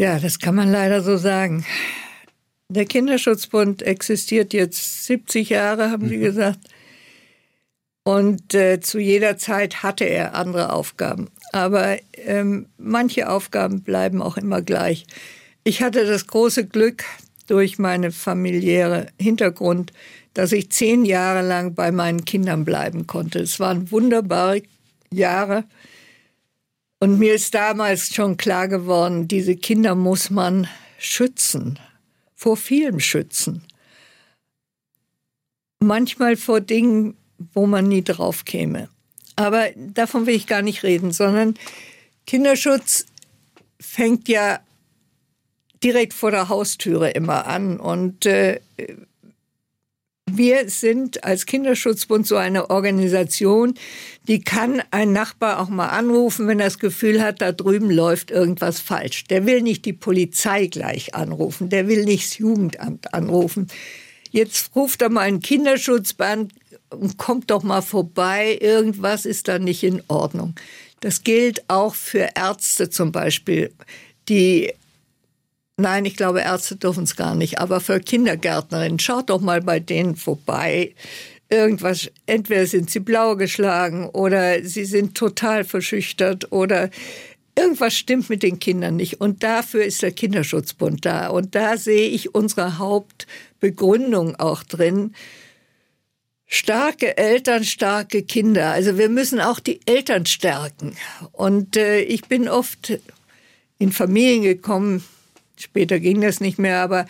Ja, 0.00 0.18
das 0.18 0.38
kann 0.38 0.54
man 0.54 0.72
leider 0.72 1.02
so 1.02 1.18
sagen. 1.18 1.66
Der 2.70 2.86
Kinderschutzbund 2.86 3.82
existiert 3.82 4.54
jetzt 4.54 5.04
70 5.04 5.50
Jahre, 5.50 5.90
haben 5.90 6.08
Sie 6.08 6.18
gesagt. 6.18 6.60
Und 8.10 8.54
äh, 8.54 8.80
zu 8.80 8.98
jeder 8.98 9.38
Zeit 9.38 9.84
hatte 9.84 10.02
er 10.02 10.34
andere 10.34 10.72
Aufgaben. 10.72 11.28
Aber 11.52 11.96
ähm, 12.14 12.66
manche 12.76 13.30
Aufgaben 13.30 13.84
bleiben 13.84 14.20
auch 14.20 14.36
immer 14.36 14.62
gleich. 14.62 15.06
Ich 15.62 15.80
hatte 15.80 16.04
das 16.04 16.26
große 16.26 16.66
Glück 16.66 17.04
durch 17.46 17.78
meine 17.78 18.10
familiäre 18.10 19.06
Hintergrund, 19.16 19.92
dass 20.34 20.50
ich 20.50 20.72
zehn 20.72 21.04
Jahre 21.04 21.46
lang 21.46 21.76
bei 21.76 21.92
meinen 21.92 22.24
Kindern 22.24 22.64
bleiben 22.64 23.06
konnte. 23.06 23.38
Es 23.38 23.60
waren 23.60 23.92
wunderbare 23.92 24.62
Jahre. 25.12 25.62
Und 26.98 27.20
mir 27.20 27.34
ist 27.34 27.54
damals 27.54 28.12
schon 28.12 28.36
klar 28.36 28.66
geworden, 28.66 29.28
diese 29.28 29.54
Kinder 29.54 29.94
muss 29.94 30.30
man 30.30 30.66
schützen, 30.98 31.78
vor 32.34 32.56
vielem 32.56 32.98
schützen. 32.98 33.62
Manchmal 35.78 36.36
vor 36.36 36.60
Dingen, 36.60 37.14
wo 37.54 37.66
man 37.66 37.88
nie 37.88 38.02
drauf 38.02 38.44
käme. 38.44 38.88
Aber 39.36 39.68
davon 39.76 40.26
will 40.26 40.34
ich 40.34 40.46
gar 40.46 40.62
nicht 40.62 40.82
reden, 40.82 41.12
sondern 41.12 41.54
Kinderschutz 42.26 43.06
fängt 43.80 44.28
ja 44.28 44.60
direkt 45.82 46.12
vor 46.12 46.30
der 46.30 46.48
Haustüre 46.48 47.10
immer 47.10 47.46
an. 47.46 47.80
Und 47.80 48.26
äh, 48.26 48.60
wir 50.26 50.68
sind 50.68 51.24
als 51.24 51.46
Kinderschutzbund 51.46 52.26
so 52.26 52.36
eine 52.36 52.70
Organisation, 52.70 53.74
die 54.28 54.40
kann 54.40 54.82
ein 54.90 55.12
Nachbar 55.12 55.60
auch 55.60 55.68
mal 55.68 55.88
anrufen, 55.88 56.46
wenn 56.46 56.60
er 56.60 56.66
das 56.66 56.78
Gefühl 56.78 57.22
hat, 57.22 57.40
da 57.40 57.52
drüben 57.52 57.90
läuft 57.90 58.30
irgendwas 58.30 58.80
falsch. 58.80 59.24
Der 59.24 59.46
will 59.46 59.62
nicht 59.62 59.84
die 59.84 59.92
Polizei 59.92 60.66
gleich 60.66 61.14
anrufen, 61.14 61.68
der 61.68 61.88
will 61.88 62.04
nicht 62.04 62.26
das 62.26 62.38
Jugendamt 62.38 63.12
anrufen. 63.14 63.68
Jetzt 64.30 64.76
ruft 64.76 65.02
er 65.02 65.08
mal 65.08 65.22
einen 65.22 65.40
Kinderschutzband 65.40 66.52
kommt 67.16 67.50
doch 67.50 67.62
mal 67.62 67.82
vorbei, 67.82 68.58
irgendwas 68.60 69.26
ist 69.26 69.48
da 69.48 69.58
nicht 69.58 69.82
in 69.82 70.02
Ordnung. 70.08 70.54
Das 71.00 71.24
gilt 71.24 71.68
auch 71.68 71.94
für 71.94 72.28
Ärzte 72.34 72.90
zum 72.90 73.12
Beispiel, 73.12 73.72
die 74.28 74.72
Nein, 75.80 76.04
ich 76.04 76.14
glaube, 76.14 76.42
Ärzte 76.42 76.76
dürfen 76.76 77.04
es 77.04 77.16
gar 77.16 77.34
nicht. 77.34 77.58
Aber 77.58 77.80
für 77.80 78.00
Kindergärtnerinnen, 78.00 78.98
schaut 78.98 79.30
doch 79.30 79.40
mal 79.40 79.62
bei 79.62 79.80
denen 79.80 80.14
vorbei. 80.14 80.94
Irgendwas, 81.48 82.10
entweder 82.26 82.66
sind 82.66 82.90
sie 82.90 83.00
blau 83.00 83.34
geschlagen 83.34 84.06
oder 84.10 84.62
sie 84.62 84.84
sind 84.84 85.14
total 85.14 85.64
verschüchtert 85.64 86.52
oder 86.52 86.90
irgendwas 87.56 87.96
stimmt 87.96 88.28
mit 88.28 88.42
den 88.42 88.58
Kindern 88.58 88.96
nicht. 88.96 89.22
Und 89.22 89.42
dafür 89.42 89.84
ist 89.84 90.02
der 90.02 90.12
Kinderschutzbund 90.12 91.06
da. 91.06 91.28
Und 91.28 91.54
da 91.54 91.78
sehe 91.78 92.08
ich 92.08 92.34
unsere 92.34 92.76
Hauptbegründung 92.76 94.36
auch 94.36 94.62
drin. 94.62 95.14
Starke 96.52 97.16
Eltern, 97.16 97.64
starke 97.64 98.22
Kinder. 98.22 98.72
Also 98.72 98.98
wir 98.98 99.08
müssen 99.08 99.40
auch 99.40 99.60
die 99.60 99.80
Eltern 99.86 100.26
stärken. 100.26 100.96
Und 101.32 101.76
äh, 101.76 102.00
ich 102.00 102.26
bin 102.26 102.48
oft 102.48 102.98
in 103.78 103.92
Familien 103.92 104.42
gekommen, 104.42 105.02
Später 105.60 106.00
ging 106.00 106.20
das 106.22 106.40
nicht 106.40 106.58
mehr, 106.58 106.78
aber 106.78 107.06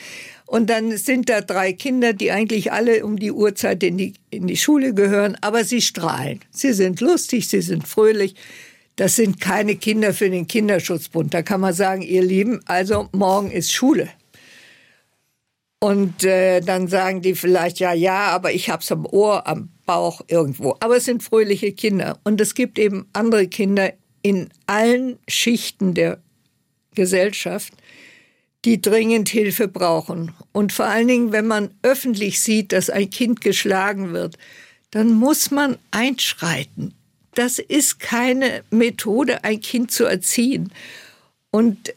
und 0.46 0.68
dann 0.68 0.96
sind 0.96 1.28
da 1.28 1.40
drei 1.40 1.72
Kinder, 1.72 2.12
die 2.12 2.32
eigentlich 2.32 2.72
alle 2.72 3.04
um 3.04 3.16
die 3.16 3.30
Uhrzeit 3.30 3.84
in 3.84 3.96
die, 3.96 4.14
in 4.30 4.48
die 4.48 4.56
Schule 4.56 4.92
gehören, 4.92 5.36
aber 5.40 5.62
sie 5.62 5.80
strahlen. 5.80 6.40
Sie 6.50 6.72
sind 6.72 7.00
lustig, 7.00 7.48
sie 7.48 7.60
sind 7.60 7.86
fröhlich. 7.86 8.34
Das 8.96 9.14
sind 9.14 9.40
keine 9.40 9.76
Kinder 9.76 10.12
für 10.12 10.28
den 10.28 10.48
Kinderschutzbund. 10.48 11.32
Da 11.32 11.42
kann 11.42 11.60
man 11.60 11.72
sagen, 11.72 12.02
ihr 12.02 12.22
Lieben, 12.22 12.60
also 12.66 13.08
morgen 13.12 13.52
ist 13.52 13.72
Schule. 13.72 14.08
Und 15.80 16.24
äh, 16.24 16.60
dann 16.60 16.88
sagen 16.88 17.22
die 17.22 17.34
vielleicht, 17.34 17.80
ja, 17.80 17.94
ja, 17.94 18.26
aber 18.26 18.52
ich 18.52 18.68
hab's 18.68 18.92
am 18.92 19.06
Ohr, 19.06 19.46
am 19.46 19.70
Bauch, 19.86 20.20
irgendwo. 20.28 20.76
Aber 20.80 20.98
es 20.98 21.06
sind 21.06 21.22
fröhliche 21.22 21.72
Kinder. 21.72 22.18
Und 22.22 22.40
es 22.40 22.54
gibt 22.54 22.78
eben 22.78 23.08
andere 23.14 23.48
Kinder 23.48 23.94
in 24.20 24.50
allen 24.66 25.18
Schichten 25.26 25.94
der 25.94 26.18
Gesellschaft, 26.94 27.72
die 28.66 28.82
dringend 28.82 29.30
Hilfe 29.30 29.68
brauchen. 29.68 30.34
Und 30.52 30.74
vor 30.74 30.84
allen 30.84 31.08
Dingen, 31.08 31.32
wenn 31.32 31.46
man 31.46 31.70
öffentlich 31.82 32.40
sieht, 32.40 32.72
dass 32.72 32.90
ein 32.90 33.08
Kind 33.08 33.40
geschlagen 33.40 34.12
wird, 34.12 34.36
dann 34.90 35.14
muss 35.14 35.50
man 35.50 35.78
einschreiten. 35.90 36.94
Das 37.34 37.58
ist 37.58 38.00
keine 38.00 38.64
Methode, 38.70 39.44
ein 39.44 39.60
Kind 39.60 39.92
zu 39.92 40.04
erziehen. 40.04 40.72
Und 41.50 41.94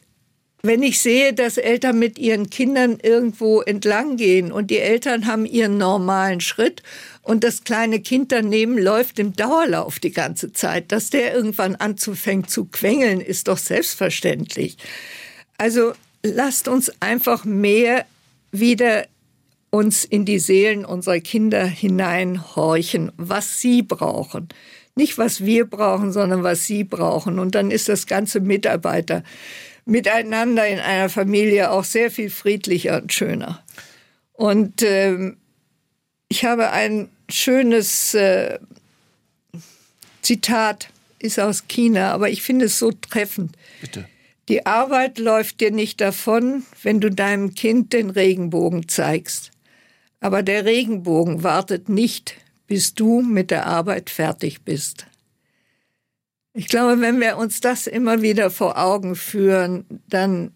wenn 0.66 0.82
ich 0.82 1.01
sehe, 1.01 1.34
dass 1.34 1.57
Eltern 1.57 1.99
mit 1.99 2.18
ihren 2.18 2.49
Kindern 2.49 2.97
irgendwo 3.01 3.61
entlang 3.61 4.16
gehen 4.16 4.49
und 4.49 4.72
die 4.72 4.80
Eltern 4.80 5.28
haben 5.28 5.45
ihren 5.45 5.78
normalen 5.78 6.39
Schritt 6.39 6.82
und 7.22 7.43
das 7.43 7.66
kleine 7.66 7.99
Kind 7.99 8.32
daneben 8.32 8.78
läuft 8.78 9.20
im 9.20 9.34
Dauerlauf 9.34 9.99
die 9.99 10.14
ganze 10.14 10.53
Zeit, 10.53 10.93
dass 10.93 11.09
der 11.09 11.36
irgendwann 11.36 11.76
anzufängt 11.76 12.49
zu 12.49 12.64
quengeln, 12.66 13.20
ist 13.20 13.49
doch 13.49 13.57
selbstverständlich. 13.57 14.78
Also 15.57 15.91
lasst 16.24 16.70
uns 16.70 16.93
einfach 17.01 17.43
mehr 17.43 18.05
wieder 18.53 19.05
uns 19.70 20.05
in 20.05 20.24
die 20.24 20.39
Seelen 20.39 20.86
unserer 20.86 21.20
Kinder 21.20 21.66
hineinhorchen, 21.66 23.11
was 23.18 23.59
sie 23.59 23.82
brauchen. 23.82 24.47
Nicht, 24.95 25.18
was 25.18 25.43
wir 25.43 25.66
brauchen, 25.66 26.14
sondern 26.14 26.43
was 26.43 26.66
sie 26.66 26.84
brauchen. 26.86 27.39
Und 27.39 27.55
dann 27.55 27.72
ist 27.72 27.89
das 27.89 28.05
ganze 28.05 28.39
Mitarbeiter 28.39 29.24
miteinander 29.86 30.67
in 30.67 30.79
einer 30.79 31.09
Familie 31.09 31.71
auch 31.71 31.84
sehr 31.84 32.11
viel 32.11 32.29
friedlicher 32.29 33.01
und 33.01 33.13
schöner. 33.13 33.63
Und 34.34 34.81
äh, 34.81 35.34
ich 36.29 36.45
habe 36.45 36.71
ein 36.71 37.09
schönes 37.29 38.13
äh, 38.13 38.59
Zitat, 40.21 40.89
ist 41.19 41.39
aus 41.39 41.67
China, 41.67 42.11
aber 42.11 42.29
ich 42.29 42.41
finde 42.41 42.65
es 42.65 42.79
so 42.79 42.91
treffend. 42.91 43.55
Bitte. 43.81 44.05
Die 44.49 44.65
Arbeit 44.65 45.19
läuft 45.19 45.61
dir 45.61 45.71
nicht 45.71 46.01
davon, 46.01 46.65
wenn 46.81 46.99
du 46.99 47.09
deinem 47.09 47.55
Kind 47.55 47.93
den 47.93 48.09
Regenbogen 48.09 48.89
zeigst. 48.89 49.51
Aber 50.19 50.43
der 50.43 50.65
Regenbogen 50.65 51.43
wartet 51.43 51.88
nicht, 51.88 52.36
bis 52.67 52.93
du 52.93 53.21
mit 53.21 53.51
der 53.51 53.67
Arbeit 53.67 54.09
fertig 54.09 54.61
bist. 54.63 55.05
Ich 56.54 56.68
glaube, 56.68 57.01
wenn 57.01 57.20
wir 57.20 57.38
uns 57.38 57.62
das 57.62 57.88
immer 57.88 58.22
wieder 58.22 58.51
vor 58.51 58.78
Augen 58.78 59.16
führen, 59.16 59.86
dann 60.08 60.51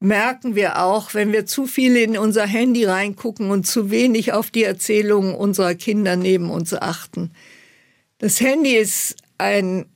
merken 0.00 0.54
wir 0.54 0.82
auch, 0.82 1.14
wenn 1.14 1.32
wir 1.32 1.46
zu 1.46 1.66
viel 1.66 1.96
in 1.96 2.18
unser 2.18 2.46
Handy 2.46 2.84
reingucken 2.84 3.50
und 3.50 3.66
zu 3.66 3.90
wenig 3.90 4.32
auf 4.32 4.50
die 4.50 4.64
Erzählungen 4.64 5.34
unserer 5.34 5.74
Kinder 5.74 6.16
neben 6.16 6.50
uns 6.50 6.74
achten. 6.74 7.32
Das 8.18 8.40
Handy 8.40 8.76
ist 8.76 9.16
ein 9.38 9.86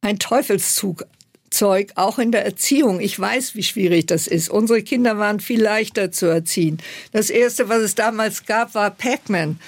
ein 0.00 0.18
Teufelszug 0.18 1.04
Zeug, 1.50 1.92
auch 1.94 2.18
in 2.18 2.30
der 2.30 2.44
Erziehung. 2.44 3.00
Ich 3.00 3.18
weiß, 3.18 3.54
wie 3.54 3.62
schwierig 3.62 4.06
das 4.06 4.26
ist. 4.26 4.50
Unsere 4.50 4.82
Kinder 4.82 5.18
waren 5.18 5.40
viel 5.40 5.62
leichter 5.62 6.12
zu 6.12 6.26
erziehen. 6.26 6.78
Das 7.12 7.30
erste, 7.30 7.68
was 7.68 7.80
es 7.80 7.94
damals 7.94 8.44
gab, 8.44 8.74
war 8.74 8.90
Pac-Man. 8.90 9.58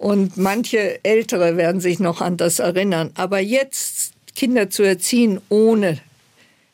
Und 0.00 0.38
manche 0.38 1.04
Ältere 1.04 1.58
werden 1.58 1.82
sich 1.82 1.98
noch 1.98 2.22
an 2.22 2.38
das 2.38 2.58
erinnern. 2.58 3.10
Aber 3.16 3.38
jetzt 3.38 4.14
Kinder 4.34 4.70
zu 4.70 4.82
erziehen 4.82 5.42
ohne 5.50 5.98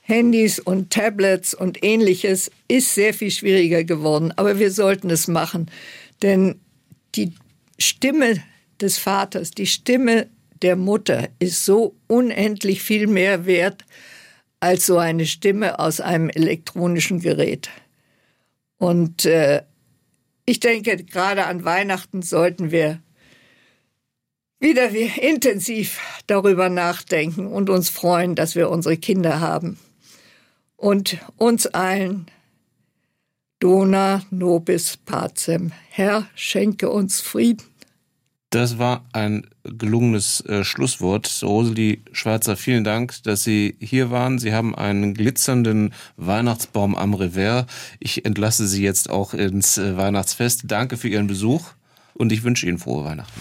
Handys 0.03 0.61
und 0.61 0.91
Tablets 0.93 1.53
und 1.53 1.83
ähnliches 1.83 2.53
ist 2.69 2.95
sehr 2.95 3.13
viel 3.13 3.33
schwieriger 3.33 3.83
geworden. 3.83 4.33
Aber 4.37 4.61
wir 4.61 4.71
sollten 4.71 5.11
es 5.11 5.27
machen. 5.27 5.69
Denn 6.23 6.61
die 7.17 7.33
Stimme 7.81 8.45
des 8.81 8.97
Vaters, 8.97 9.51
die 9.51 9.67
Stimme 9.67 10.29
der 10.63 10.77
Mutter 10.77 11.29
ist 11.41 11.65
so 11.65 11.97
unendlich 12.07 12.81
viel 12.81 13.09
mehr 13.09 13.45
wert 13.45 13.85
als 14.61 14.87
so 14.87 14.99
eine 14.99 15.27
Stimme 15.27 15.81
aus 15.81 16.01
einem 16.01 16.31
elektronischen 16.31 17.19
Gerät. 17.19 17.71
Und 18.79 19.25
äh, 19.25 19.63
ich 20.45 20.61
denke, 20.61 20.97
gerade 21.03 21.47
an 21.47 21.65
Weihnachten 21.65 22.23
sollten 22.23 22.71
wir 22.71 23.01
wieder 24.59 24.91
intensiv 24.91 25.99
darüber 26.27 26.69
nachdenken 26.69 27.47
und 27.47 27.71
uns 27.71 27.89
freuen, 27.89 28.35
dass 28.35 28.55
wir 28.55 28.71
unsere 28.71 28.97
Kinder 28.97 29.41
haben. 29.41 29.79
Und 30.77 31.19
uns 31.37 31.67
allen 31.67 32.27
Dona 33.61 34.23
nobis 34.31 34.99
pacem. 34.99 35.73
Herr, 35.89 36.27
schenke 36.35 36.91
uns 36.91 37.21
Frieden. 37.21 37.65
Das 38.51 38.79
war 38.79 39.05
ein 39.13 39.47
gelungenes 39.65 40.41
äh, 40.43 40.63
Schlusswort. 40.63 41.43
Rosalie 41.43 41.99
Schwarzer, 42.13 42.57
vielen 42.57 42.85
Dank, 42.85 43.23
dass 43.25 43.43
Sie 43.43 43.77
hier 43.81 44.11
waren. 44.11 44.39
Sie 44.39 44.53
haben 44.53 44.75
einen 44.75 45.15
glitzernden 45.15 45.93
Weihnachtsbaum 46.17 46.95
am 46.95 47.15
Revers. 47.15 47.67
Ich 47.99 48.25
entlasse 48.25 48.69
Sie 48.69 48.83
jetzt 48.83 49.11
auch 49.11 49.35
ins 49.35 49.79
äh, 49.79 49.97
Weihnachtsfest. 49.97 50.63
Danke 50.67 50.97
für 50.97 51.09
Ihren 51.09 51.27
Besuch 51.27 51.73
und 52.15 52.31
ich 52.31 52.45
wünsche 52.45 52.67
Ihnen 52.67 52.79
frohe 52.79 53.05
Weihnachten. 53.05 53.41